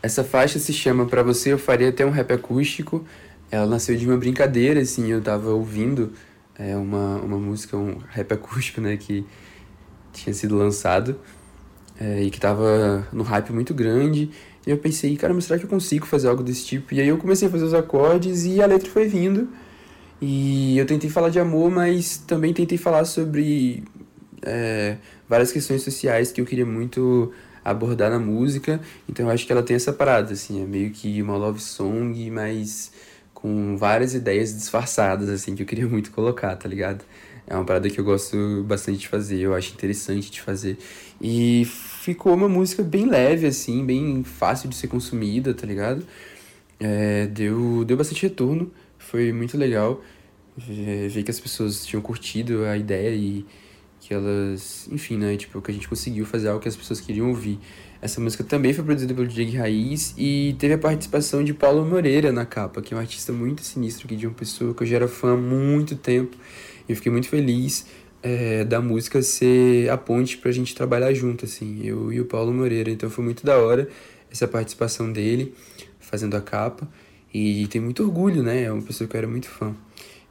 Essa 0.00 0.22
faixa 0.22 0.56
se 0.60 0.72
chama 0.72 1.04
Para 1.04 1.24
Você, 1.24 1.52
Eu 1.52 1.58
Faria 1.58 1.88
Até 1.88 2.06
um 2.06 2.10
Rap 2.10 2.32
Acústico. 2.32 3.04
Ela 3.50 3.66
nasceu 3.66 3.96
de 3.96 4.06
uma 4.06 4.16
brincadeira, 4.16 4.78
assim, 4.78 5.10
eu 5.10 5.20
tava 5.20 5.50
ouvindo 5.50 6.12
é, 6.56 6.76
uma, 6.76 7.16
uma 7.16 7.38
música, 7.38 7.76
um 7.76 7.98
rap 8.08 8.32
acústico, 8.32 8.80
né, 8.80 8.96
que 8.96 9.26
tinha 10.12 10.32
sido 10.32 10.56
lançado 10.56 11.18
é, 11.98 12.22
e 12.22 12.30
que 12.30 12.38
tava 12.38 13.04
no 13.12 13.24
hype 13.24 13.52
muito 13.52 13.74
grande. 13.74 14.30
E 14.64 14.70
eu 14.70 14.78
pensei, 14.78 15.16
cara, 15.16 15.38
será 15.40 15.58
que 15.58 15.64
eu 15.64 15.68
consigo 15.68 16.06
fazer 16.06 16.28
algo 16.28 16.44
desse 16.44 16.64
tipo? 16.64 16.94
E 16.94 17.00
aí 17.00 17.08
eu 17.08 17.18
comecei 17.18 17.48
a 17.48 17.50
fazer 17.50 17.64
os 17.64 17.74
acordes 17.74 18.44
e 18.44 18.62
a 18.62 18.66
letra 18.66 18.88
foi 18.88 19.08
vindo. 19.08 19.48
E 20.22 20.78
eu 20.78 20.86
tentei 20.86 21.10
falar 21.10 21.30
de 21.30 21.40
amor, 21.40 21.68
mas 21.68 22.16
também 22.16 22.54
tentei 22.54 22.78
falar 22.78 23.04
sobre 23.06 23.82
é, 24.40 24.98
várias 25.28 25.50
questões 25.50 25.82
sociais 25.82 26.30
que 26.30 26.40
eu 26.40 26.44
queria 26.44 26.64
muito 26.64 27.32
abordar 27.70 28.10
na 28.10 28.18
música. 28.18 28.80
Então 29.08 29.26
eu 29.26 29.32
acho 29.32 29.46
que 29.46 29.52
ela 29.52 29.62
tem 29.62 29.76
essa 29.76 29.92
parada, 29.92 30.32
assim, 30.32 30.62
é 30.62 30.66
meio 30.66 30.90
que 30.90 31.20
uma 31.22 31.36
love 31.36 31.60
song, 31.60 32.30
mas 32.30 32.92
com 33.34 33.76
várias 33.76 34.14
ideias 34.14 34.54
disfarçadas, 34.54 35.28
assim, 35.28 35.54
que 35.54 35.62
eu 35.62 35.66
queria 35.66 35.86
muito 35.88 36.10
colocar, 36.10 36.56
tá 36.56 36.68
ligado? 36.68 37.04
É 37.46 37.54
uma 37.54 37.64
parada 37.64 37.88
que 37.88 37.98
eu 37.98 38.04
gosto 38.04 38.62
bastante 38.64 38.98
de 38.98 39.08
fazer, 39.08 39.40
eu 39.40 39.54
acho 39.54 39.72
interessante 39.72 40.30
de 40.30 40.40
fazer. 40.40 40.76
E 41.20 41.64
ficou 41.64 42.34
uma 42.34 42.48
música 42.48 42.82
bem 42.82 43.06
leve, 43.06 43.46
assim, 43.46 43.84
bem 43.86 44.22
fácil 44.22 44.68
de 44.68 44.76
ser 44.76 44.88
consumida, 44.88 45.54
tá 45.54 45.66
ligado? 45.66 46.04
É, 46.78 47.26
deu, 47.26 47.84
deu 47.84 47.96
bastante 47.96 48.22
retorno, 48.22 48.70
foi 48.98 49.32
muito 49.32 49.56
legal 49.56 50.02
ver, 50.56 51.08
ver 51.08 51.22
que 51.22 51.30
as 51.30 51.40
pessoas 51.40 51.86
tinham 51.86 52.02
curtido 52.02 52.64
a 52.64 52.76
ideia 52.76 53.14
e 53.14 53.46
que 54.08 54.14
elas, 54.14 54.88
enfim, 54.90 55.18
né, 55.18 55.36
tipo, 55.36 55.60
que 55.60 55.70
a 55.70 55.74
gente 55.74 55.86
conseguiu 55.86 56.24
fazer 56.24 56.48
algo 56.48 56.62
que 56.62 56.68
as 56.68 56.74
pessoas 56.74 56.98
queriam 56.98 57.28
ouvir. 57.28 57.58
Essa 58.00 58.22
música 58.22 58.42
também 58.42 58.72
foi 58.72 58.82
produzida 58.82 59.12
pelo 59.12 59.26
Diego 59.26 59.58
Raiz 59.58 60.14
e 60.16 60.56
teve 60.58 60.72
a 60.72 60.78
participação 60.78 61.44
de 61.44 61.52
Paulo 61.52 61.84
Moreira 61.84 62.32
na 62.32 62.46
capa, 62.46 62.80
que 62.80 62.94
é 62.94 62.96
um 62.96 63.00
artista 63.00 63.34
muito 63.34 63.60
sinistro 63.60 64.06
aqui 64.06 64.16
de 64.16 64.26
uma 64.26 64.34
pessoa 64.34 64.72
que 64.72 64.82
eu 64.82 64.86
já 64.86 64.96
era 64.96 65.08
fã 65.08 65.34
há 65.34 65.36
muito 65.36 65.94
tempo. 65.94 66.38
E 66.88 66.92
eu 66.92 66.96
fiquei 66.96 67.12
muito 67.12 67.28
feliz 67.28 67.84
é, 68.22 68.64
da 68.64 68.80
música 68.80 69.20
ser 69.20 69.90
a 69.90 69.98
ponte 69.98 70.38
pra 70.38 70.50
gente 70.52 70.74
trabalhar 70.74 71.12
junto, 71.12 71.44
assim, 71.44 71.84
eu 71.84 72.10
e 72.10 72.18
o 72.18 72.24
Paulo 72.24 72.50
Moreira. 72.50 72.90
Então 72.90 73.10
foi 73.10 73.22
muito 73.22 73.44
da 73.44 73.58
hora 73.58 73.90
essa 74.30 74.48
participação 74.48 75.12
dele 75.12 75.52
fazendo 76.00 76.34
a 76.34 76.40
capa. 76.40 76.88
E 77.34 77.66
tem 77.66 77.78
muito 77.78 78.02
orgulho, 78.02 78.42
né? 78.42 78.62
É 78.62 78.72
uma 78.72 78.80
pessoa 78.80 79.06
que 79.06 79.14
eu 79.14 79.18
era 79.18 79.28
muito 79.28 79.50
fã. 79.50 79.76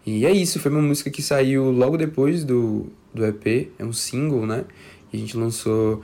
E 0.04 0.26
é 0.26 0.32
isso, 0.32 0.60
foi 0.60 0.72
uma 0.72 0.82
música 0.82 1.12
que 1.12 1.22
saiu 1.22 1.70
logo 1.70 1.96
depois 1.96 2.46
do, 2.46 2.90
do 3.18 3.26
EP, 3.26 3.72
é 3.78 3.86
um 3.86 3.94
single, 3.94 4.46
né? 4.46 4.66
E 5.12 5.18
a 5.18 5.20
gente 5.20 5.36
lançou 5.36 6.04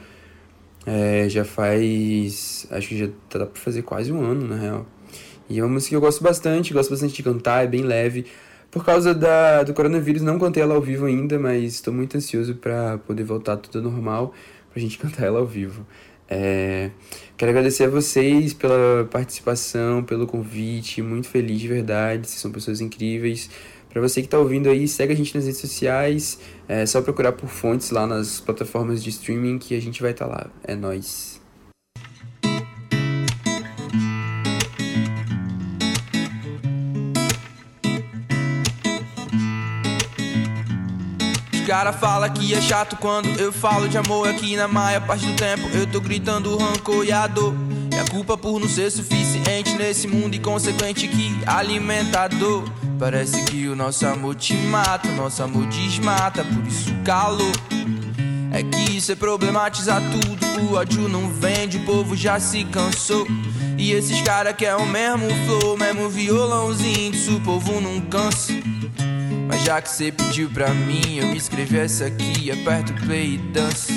é, 0.85 1.27
já 1.29 1.45
faz. 1.45 2.67
Acho 2.71 2.89
que 2.89 2.97
já 2.97 3.07
tá 3.29 3.45
pra 3.45 3.61
fazer 3.61 3.81
quase 3.83 4.11
um 4.11 4.21
ano, 4.21 4.47
na 4.47 4.55
real. 4.55 4.85
E 5.49 5.59
é 5.59 5.63
uma 5.63 5.73
música 5.73 5.89
que 5.89 5.95
eu 5.95 6.01
gosto 6.01 6.23
bastante, 6.23 6.73
gosto 6.73 6.89
bastante 6.89 7.13
de 7.13 7.23
cantar, 7.23 7.63
é 7.63 7.67
bem 7.67 7.81
leve. 7.81 8.25
Por 8.71 8.83
causa 8.83 9.13
da, 9.13 9.63
do 9.63 9.73
coronavírus, 9.73 10.21
não 10.21 10.39
cantei 10.39 10.63
ela 10.63 10.73
ao 10.73 10.81
vivo 10.81 11.05
ainda, 11.05 11.37
mas 11.37 11.75
estou 11.75 11.93
muito 11.93 12.17
ansioso 12.17 12.55
para 12.55 12.97
poder 12.99 13.23
voltar 13.23 13.57
tudo 13.57 13.81
normal, 13.81 14.33
pra 14.71 14.81
gente 14.81 14.97
cantar 14.99 15.25
ela 15.25 15.39
ao 15.39 15.45
vivo. 15.45 15.85
É, 16.27 16.89
quero 17.37 17.51
agradecer 17.51 17.83
a 17.83 17.89
vocês 17.89 18.53
pela 18.53 19.07
participação, 19.11 20.03
pelo 20.03 20.25
convite, 20.25 21.01
muito 21.01 21.27
feliz 21.27 21.59
de 21.59 21.67
verdade, 21.67 22.27
vocês 22.27 22.39
são 22.39 22.51
pessoas 22.51 22.81
incríveis. 22.81 23.49
Para 23.93 24.01
você 24.01 24.21
que 24.21 24.27
está 24.27 24.39
ouvindo 24.39 24.69
aí, 24.69 24.87
segue 24.87 25.13
a 25.13 25.15
gente 25.15 25.35
nas 25.35 25.45
redes 25.45 25.61
sociais, 25.61 26.39
é 26.67 26.83
só 26.83 26.99
procurar 26.99 27.33
por 27.33 27.47
fontes 27.47 27.91
lá 27.91 28.07
nas 28.07 28.39
plataformas 28.39 29.03
de 29.03 29.11
streaming 29.11 29.59
que 29.59 29.75
a 29.75 29.79
gente 29.79 30.01
vai 30.01 30.09
estar 30.09 30.25
tá 30.25 30.31
lá. 30.31 30.47
É 30.63 30.75
nós. 30.75 31.39
cara 41.67 41.93
fala 41.93 42.29
que 42.29 42.53
é 42.53 42.61
chato 42.61 42.97
quando 42.97 43.39
eu 43.39 43.51
falo 43.51 43.87
de 43.87 43.97
amor 43.97 44.27
aqui 44.27 44.55
na 44.55 44.67
maior 44.67 45.01
parte 45.07 45.25
do 45.25 45.35
tempo 45.35 45.65
eu 45.73 45.87
tô 45.87 46.01
gritando 46.01 46.55
rancor 46.57 47.05
e 47.05 47.11
a 47.11 47.25
dor 47.25 47.55
E 47.93 47.99
a 47.99 48.05
culpa 48.09 48.37
por 48.37 48.59
não 48.59 48.67
ser 48.67 48.89
suficiente 48.91 49.75
nesse 49.75 50.07
mundo 50.07 50.35
inconsequente 50.35 51.07
que 51.07 51.37
alimenta 51.45 52.21
a 52.21 52.27
dor 52.27 52.63
Parece 52.99 53.43
que 53.43 53.67
o 53.67 53.75
nosso 53.75 54.05
amor 54.05 54.35
te 54.35 54.53
mata, 54.53 55.09
o 55.09 55.15
nosso 55.15 55.43
amor 55.43 55.65
desmata, 55.67 56.43
por 56.43 56.65
isso 56.65 56.93
calor 57.03 57.51
É 58.51 58.63
que 58.63 58.95
isso 58.95 59.11
é 59.11 59.15
problematizar 59.15 60.01
tudo. 60.09 60.43
O 60.61 60.75
ódio 60.75 61.09
não 61.09 61.27
vende, 61.29 61.77
o 61.77 61.85
povo 61.85 62.15
já 62.15 62.39
se 62.39 62.63
cansou. 62.63 63.27
E 63.77 63.91
esses 63.91 64.21
cara 64.21 64.53
quer 64.53 64.75
o 64.75 64.85
mesmo 64.85 65.27
flow, 65.45 65.75
mesmo 65.77 66.09
violãozinho. 66.09 67.11
Disso 67.11 67.35
o 67.35 67.41
povo 67.41 67.81
não 67.81 67.99
cansa. 68.01 68.53
Mas 69.47 69.63
já 69.63 69.81
que 69.81 69.89
cê 69.89 70.11
pediu 70.11 70.49
pra 70.49 70.69
mim, 70.69 71.17
eu 71.17 71.33
escrevi 71.33 71.77
essa 71.77 72.05
aqui, 72.05 72.51
aperta 72.51 72.93
o 72.93 73.05
play 73.05 73.33
e 73.33 73.37
dança. 73.37 73.91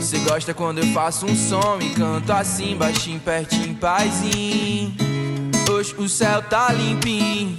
Cê 0.00 0.18
gosta 0.20 0.54
quando 0.54 0.78
eu 0.78 0.86
faço 0.92 1.26
um 1.26 1.36
som 1.36 1.78
e 1.80 1.90
canto 1.90 2.32
assim, 2.32 2.74
baixinho, 2.74 3.20
pertinho, 3.20 3.74
paizinho. 3.76 4.94
Hoje 5.70 5.94
o 5.98 6.08
céu 6.08 6.42
tá 6.42 6.72
limpinho, 6.72 7.58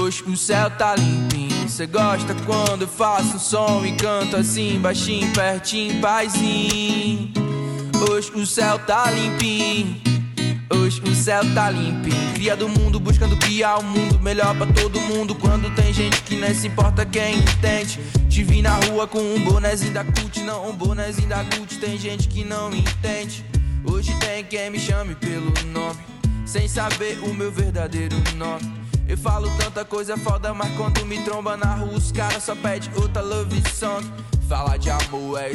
hoje 0.00 0.22
o 0.26 0.36
céu 0.36 0.70
tá 0.70 0.96
limpinho. 0.96 1.68
Cê 1.68 1.86
gosta 1.86 2.34
quando 2.46 2.82
eu 2.82 2.88
faço 2.88 3.36
um 3.36 3.38
som 3.38 3.84
e 3.84 3.92
canto 3.92 4.36
assim, 4.36 4.80
baixinho, 4.80 5.30
pertinho, 5.32 6.00
paizinho. 6.00 7.30
Hoje 8.10 8.32
o 8.34 8.46
céu 8.46 8.78
tá 8.78 9.10
limpinho. 9.10 10.09
O 10.98 11.14
céu 11.14 11.42
tá 11.54 11.70
limpinho. 11.70 12.34
Cria 12.34 12.56
do 12.56 12.68
mundo 12.68 12.98
buscando 12.98 13.36
criar 13.36 13.78
um 13.78 13.82
mundo 13.82 14.18
melhor 14.18 14.56
pra 14.56 14.66
todo 14.66 15.00
mundo. 15.00 15.34
Quando 15.34 15.74
tem 15.74 15.92
gente 15.92 16.22
que 16.22 16.34
nem 16.34 16.52
se 16.52 16.66
importa 16.66 17.06
quem 17.06 17.38
entende. 17.38 18.00
Te 18.28 18.42
vi 18.42 18.62
na 18.62 18.74
rua 18.86 19.06
com 19.06 19.20
um 19.20 19.40
bonezinho 19.44 19.92
da 19.92 20.04
CUT, 20.04 20.40
não 20.40 20.70
um 20.70 20.74
bonezinho 20.74 21.28
da 21.28 21.44
CUT. 21.44 21.78
Tem 21.78 21.96
gente 21.96 22.28
que 22.28 22.44
não 22.44 22.74
entende. 22.74 23.44
Hoje 23.84 24.14
tem 24.18 24.44
quem 24.44 24.70
me 24.70 24.78
chame 24.78 25.14
pelo 25.14 25.52
nome, 25.72 25.98
sem 26.44 26.68
saber 26.68 27.18
o 27.22 27.32
meu 27.32 27.50
verdadeiro 27.50 28.16
nome. 28.36 28.80
Eu 29.08 29.16
falo 29.16 29.50
tanta 29.58 29.84
coisa 29.84 30.16
foda, 30.16 30.52
mas 30.54 30.70
quando 30.76 31.04
me 31.04 31.18
tromba 31.24 31.56
na 31.56 31.74
rua, 31.74 31.94
os 31.94 32.12
caras 32.12 32.44
só 32.44 32.54
pedem 32.54 32.90
outra 32.94 33.22
love 33.22 33.62
song. 33.74 34.06
Falar 34.48 34.76
de 34.76 34.90
amor 34.90 35.40
é 35.40 35.54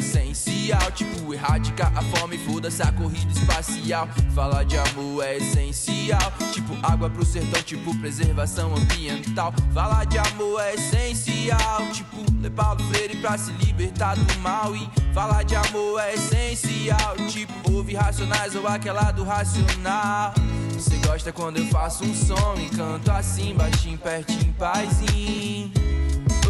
essencial, 0.66 0.92
tipo 0.92 1.32
erradicar 1.34 1.92
a 1.96 2.02
fome, 2.02 2.36
foda-se 2.38 2.82
a 2.82 2.90
corrida 2.92 3.30
espacial. 3.32 4.08
Falar 4.34 4.64
de 4.64 4.76
amor 4.76 5.24
é 5.24 5.36
essencial, 5.36 6.32
tipo 6.52 6.76
água 6.82 7.08
pro 7.08 7.24
sertão, 7.24 7.62
tipo 7.62 7.96
preservação 7.98 8.74
ambiental. 8.74 9.54
Falar 9.72 10.04
de 10.06 10.18
amor 10.18 10.60
é 10.60 10.74
essencial, 10.74 11.86
tipo 11.92 12.16
ler 12.40 12.50
Paulo 12.50 12.82
Freire 12.88 13.16
pra 13.16 13.38
se 13.38 13.52
libertar 13.52 14.16
do 14.16 14.38
mal. 14.40 14.74
E 14.74 14.88
falar 15.14 15.44
de 15.44 15.54
amor 15.54 16.00
é 16.00 16.14
essencial, 16.14 17.16
tipo 17.28 17.72
ouvir 17.72 17.94
racionais 17.94 18.54
ou 18.56 18.66
aquela 18.66 19.12
do 19.12 19.24
racional. 19.24 20.34
Você 20.72 20.96
gosta 21.06 21.32
quando 21.32 21.58
eu 21.58 21.66
faço 21.66 22.04
um 22.04 22.14
som 22.14 22.54
e 22.58 22.68
canto 22.74 23.10
assim, 23.10 23.54
baixinho, 23.54 23.98
pertinho, 23.98 24.52
paizinho. 24.54 25.70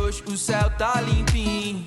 Hoje 0.00 0.22
o 0.26 0.36
céu 0.36 0.70
tá 0.70 1.00
limpinho. 1.00 1.86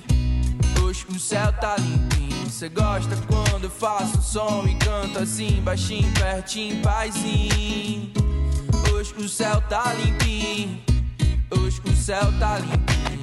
Hoje 0.82 1.04
o 1.08 1.18
céu 1.18 1.52
tá 1.52 1.76
limpinho. 1.76 2.19
Cê 2.50 2.68
gosta 2.68 3.16
quando 3.28 3.64
eu 3.64 3.70
faço 3.70 4.18
um 4.18 4.20
som 4.20 4.64
e 4.66 4.74
canto 4.74 5.20
assim, 5.20 5.62
baixinho, 5.62 6.12
pertinho, 6.12 6.82
paizinho. 6.82 8.12
Hoje 8.92 9.14
o 9.16 9.28
céu 9.28 9.62
tá 9.68 9.94
limpinho. 9.94 10.82
Hoje 11.56 11.80
o 11.86 11.96
céu 11.96 12.20
tá 12.38 12.58
limpinho. 12.58 13.20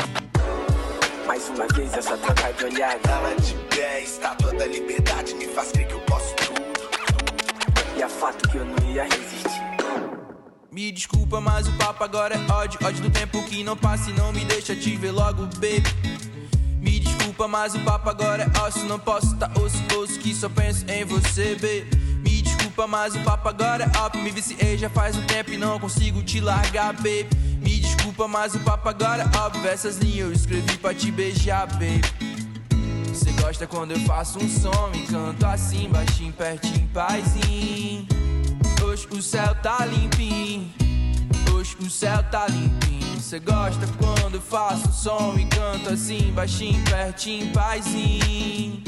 Mais 1.28 1.48
uma 1.50 1.68
vez 1.68 1.94
essa 1.94 2.18
troca 2.18 2.54
de 2.54 2.66
olhar. 2.66 2.98
Ela 3.04 3.36
de 3.36 3.54
pé, 3.76 4.02
estátua 4.02 4.54
da 4.54 4.66
liberdade, 4.66 5.36
me 5.36 5.46
faz 5.48 5.72
crer 5.72 5.88
que 5.88 5.94
eu 5.94 6.02
posso 6.02 6.34
tudo. 6.38 6.62
E 7.98 8.02
a 8.02 8.10
fato 8.10 8.50
que 8.50 8.58
eu 8.58 8.66
não 8.66 8.90
ia 8.90 9.04
resistir. 9.04 9.62
Me 10.72 10.92
desculpa, 10.92 11.42
mas 11.42 11.68
o 11.68 11.78
papo 11.78 12.04
agora 12.04 12.34
é 12.34 12.52
ódio. 12.52 12.80
Ódio 12.84 13.04
do 13.04 13.12
tempo 13.12 13.44
que 13.44 13.64
não 13.64 13.76
passa 13.76 14.10
e 14.10 14.14
não 14.14 14.32
me 14.32 14.46
deixa 14.46 14.76
te 14.76 14.96
ver 14.96 15.12
logo, 15.12 15.46
baby. 15.58 16.17
Desculpa, 17.38 17.56
mas 17.56 17.76
o 17.76 17.80
papo 17.82 18.10
agora 18.10 18.52
é 18.52 18.60
ócio. 18.62 18.84
Não 18.86 18.98
posso 18.98 19.36
tá 19.36 19.48
osso, 19.62 19.78
osso 19.96 20.18
que 20.18 20.34
só 20.34 20.50
penso 20.50 20.84
em 20.90 21.06
você, 21.06 21.54
baby. 21.54 21.86
Me 22.24 22.42
desculpa, 22.42 22.88
mas 22.88 23.14
o 23.14 23.20
papo 23.20 23.48
agora 23.48 23.84
é 23.84 24.06
up. 24.08 24.18
Me 24.18 24.32
viciei 24.32 24.76
já 24.76 24.90
faz 24.90 25.16
um 25.16 25.22
tempo 25.22 25.52
e 25.52 25.58
não 25.58 25.80
consigo 25.80 26.24
te 26.24 26.42
largar, 26.42 26.94
baby. 26.94 27.28
Me 27.62 27.80
desculpa, 27.80 28.28
mas 28.28 28.56
o 28.56 28.60
papo 28.62 28.90
agora 28.90 29.22
é 29.22 29.46
up. 29.46 29.68
Essas 29.68 29.98
linhas 29.98 30.30
eu 30.30 30.34
escrevi 30.34 30.80
pra 30.80 30.96
te 30.96 31.12
beijar, 31.12 31.68
baby. 31.74 32.02
Você 33.14 33.32
gosta 33.34 33.68
quando 33.68 33.92
eu 33.92 34.00
faço 34.00 34.40
um 34.40 34.50
som 34.50 34.90
e 34.96 35.06
canto 35.06 35.46
assim, 35.46 35.90
baixinho, 35.90 36.34
pertinho, 36.34 36.90
paizinho. 36.92 38.08
Hoje 38.84 39.08
o 39.12 39.22
céu 39.22 39.54
tá 39.62 39.86
limpinho. 39.86 40.74
Hoje 41.54 41.78
o 41.80 41.88
céu 41.88 42.24
tá 42.32 42.48
limpinho. 42.48 43.07
Você 43.18 43.40
gosta 43.40 43.86
quando 43.98 44.40
faço 44.40 44.92
som 44.94 45.34
e 45.40 45.46
canto 45.46 45.90
assim, 45.90 46.32
baixinho, 46.34 46.82
pertinho, 46.86 47.52
paizinho. 47.52 48.84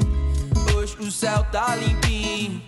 Hoje 0.75 0.95
o 0.99 1.11
céu 1.11 1.43
tá 1.51 1.75
limpinho. 1.75 2.61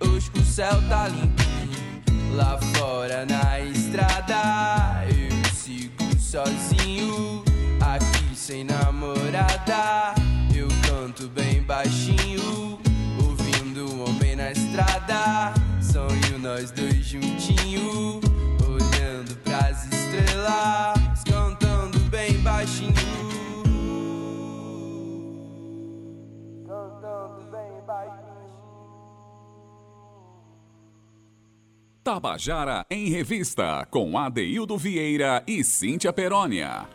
Hoje 0.00 0.30
o 0.34 0.42
céu 0.42 0.82
tá 0.88 1.06
limpinho. 1.06 2.34
Lá 2.34 2.58
fora 2.74 3.26
na 3.26 3.60
estrada, 3.60 5.04
eu 5.06 5.54
sigo 5.54 6.18
sozinho. 6.18 7.44
Aqui 7.78 8.34
sem 8.34 8.64
namorada, 8.64 10.14
eu 10.54 10.66
canto 10.88 11.28
bem 11.28 11.62
baixinho. 11.62 12.80
Ouvindo 13.22 13.92
um 13.92 14.08
homem 14.08 14.34
na 14.34 14.50
estrada, 14.50 15.52
sonho 15.78 16.38
nós 16.38 16.70
dois 16.70 17.04
juntinho. 17.04 18.25
Estrelas, 20.46 21.24
cantando 21.24 21.98
bem 22.08 22.38
baixinho. 22.38 22.92
Cantando 26.64 27.50
bem 27.50 27.84
baixinho. 27.84 28.26
Tabajara 32.04 32.86
em 32.88 33.10
Revista, 33.10 33.86
com 33.90 34.16
Adeildo 34.16 34.78
Vieira 34.78 35.42
e 35.48 35.64
Cíntia 35.64 36.12
Perónia. 36.12 36.86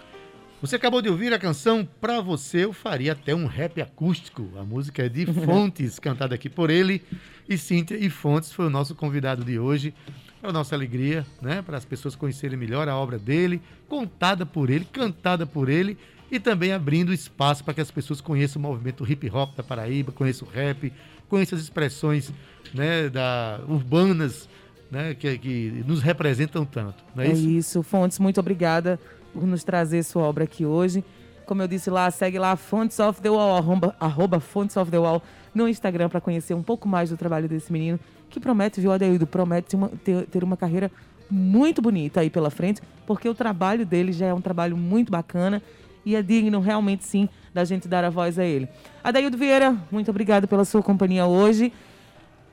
Você 0.62 0.78
acabou 0.78 1.02
de 1.02 1.10
ouvir 1.10 1.34
a 1.34 1.40
canção 1.40 1.86
Pra 2.00 2.22
Você 2.22 2.64
Eu 2.64 2.72
Faria 2.72 3.12
Até 3.12 3.36
um 3.36 3.48
Rap 3.48 3.82
Acústico. 3.82 4.48
A 4.58 4.64
música 4.64 5.04
é 5.04 5.10
de 5.10 5.26
Fontes, 5.46 6.00
cantada 6.00 6.36
aqui 6.36 6.50
por 6.50 6.70
ele. 6.70 7.04
E 7.50 7.58
Cíntia 7.58 7.98
e 7.98 8.10
Fontes 8.10 8.54
foi 8.54 8.68
o 8.68 8.70
nosso 8.70 8.96
convidado 8.96 9.44
de 9.44 9.60
hoje. 9.60 9.94
Para 10.42 10.52
nossa 10.52 10.74
alegria, 10.76 11.26
né? 11.42 11.62
Para 11.62 11.78
as 11.78 11.86
pessoas 11.86 12.16
conhecerem 12.16 12.58
melhor 12.58 12.90
a 12.90 12.98
obra 12.98 13.20
dele, 13.20 13.62
contada 13.88 14.46
por 14.46 14.70
ele, 14.70 14.86
cantada 14.86 15.46
por 15.46 15.70
ele. 15.70 15.98
E 16.32 16.40
também 16.40 16.72
abrindo 16.72 17.14
espaço 17.14 17.64
para 17.64 17.74
que 17.74 17.82
as 17.82 17.92
pessoas 17.92 18.22
conheçam 18.22 18.60
o 18.60 18.64
movimento 18.64 19.10
hip 19.10 19.30
hop 19.30 19.56
da 19.56 19.62
Paraíba, 19.62 20.12
conheçam 20.12 20.48
o 20.48 20.52
rap, 20.52 20.92
conheçam 21.30 21.58
as 21.58 21.64
expressões 21.64 22.32
né, 22.74 23.10
da, 23.10 23.60
urbanas 23.68 24.48
né, 24.90 25.14
que, 25.14 25.38
que 25.38 25.84
nos 25.86 26.02
representam 26.02 26.66
tanto. 26.66 27.04
Não 27.16 27.24
é, 27.24 27.28
É 27.28 27.32
isso? 27.32 27.50
isso, 27.50 27.84
Fontes, 27.84 28.18
muito 28.18 28.40
obrigada 28.40 29.00
por 29.34 29.46
nos 29.46 29.64
trazer 29.64 30.04
sua 30.04 30.24
obra 30.24 30.46
aqui 30.46 30.66
hoje. 30.66 31.04
Como 31.46 31.62
eu 31.62 31.68
disse 31.68 31.90
lá, 31.90 32.10
segue 32.10 32.40
lá 32.40 32.56
Fontes 32.56 32.98
of 33.00 33.22
the 33.22 33.30
Wall, 33.30 33.58
arroba, 33.58 33.96
arroba 34.00 34.40
Fontes 34.40 34.78
of 34.78 34.90
the 34.90 34.98
Wall 34.98 35.22
no 35.54 35.68
Instagram 35.68 36.08
para 36.10 36.22
conhecer 36.22 36.54
um 36.54 36.64
pouco 36.64 36.88
mais 36.88 37.10
do 37.10 37.18
trabalho 37.18 37.48
desse 37.48 37.72
menino, 37.72 38.00
que 38.32 38.40
promete, 38.40 38.82
viu, 38.82 38.92
Adeildo, 38.92 39.28
promete 39.28 39.76
uma- 39.76 39.90
ter, 40.04 40.26
ter 40.26 40.44
uma 40.44 40.58
carreira 40.58 40.90
muito 41.30 41.82
bonita 41.82 42.22
aí 42.22 42.30
pela 42.30 42.50
frente, 42.50 42.82
porque 43.06 43.30
o 43.30 43.34
trabalho 43.36 43.86
dele 43.86 44.12
já 44.12 44.26
é 44.28 44.34
um 44.34 44.42
trabalho 44.42 44.76
muito 44.76 45.12
bacana 45.12 45.62
e 46.06 46.16
é 46.16 46.22
digno 46.22 46.60
realmente 46.60 47.06
sim 47.06 47.30
da 47.54 47.64
gente 47.64 47.88
dar 47.88 48.04
a 48.04 48.10
voz 48.10 48.40
a 48.40 48.44
ele. 48.44 48.68
Adeildo 49.04 49.38
Vieira, 49.38 49.76
muito 49.92 50.10
obrigado 50.10 50.48
pela 50.48 50.66
sua 50.66 50.82
companhia 50.82 51.26
hoje. 51.26 51.72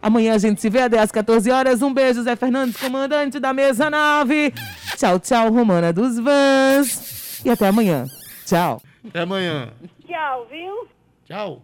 Amanhã 0.01 0.35
a 0.35 0.39
gente 0.39 0.61
se 0.61 0.71
vê 0.71 0.81
às 0.83 1.11
14 1.11 1.51
horas. 1.51 1.83
Um 1.83 1.93
beijo, 1.93 2.23
Zé 2.23 2.37
Fernandes, 2.37 2.77
comandante 2.77 3.41
da 3.41 3.53
mesa 3.53 3.91
nave. 3.91 4.53
Tchau, 4.97 5.19
tchau, 5.19 5.51
Romana 5.53 5.93
dos 5.93 6.19
Vans. 6.21 7.43
E 7.45 7.51
até 7.51 7.67
amanhã. 7.67 8.05
Tchau. 8.47 8.81
Até 9.09 9.23
amanhã. 9.23 9.71
Tchau, 10.07 10.47
viu? 10.51 10.87
Tchau. 11.27 11.63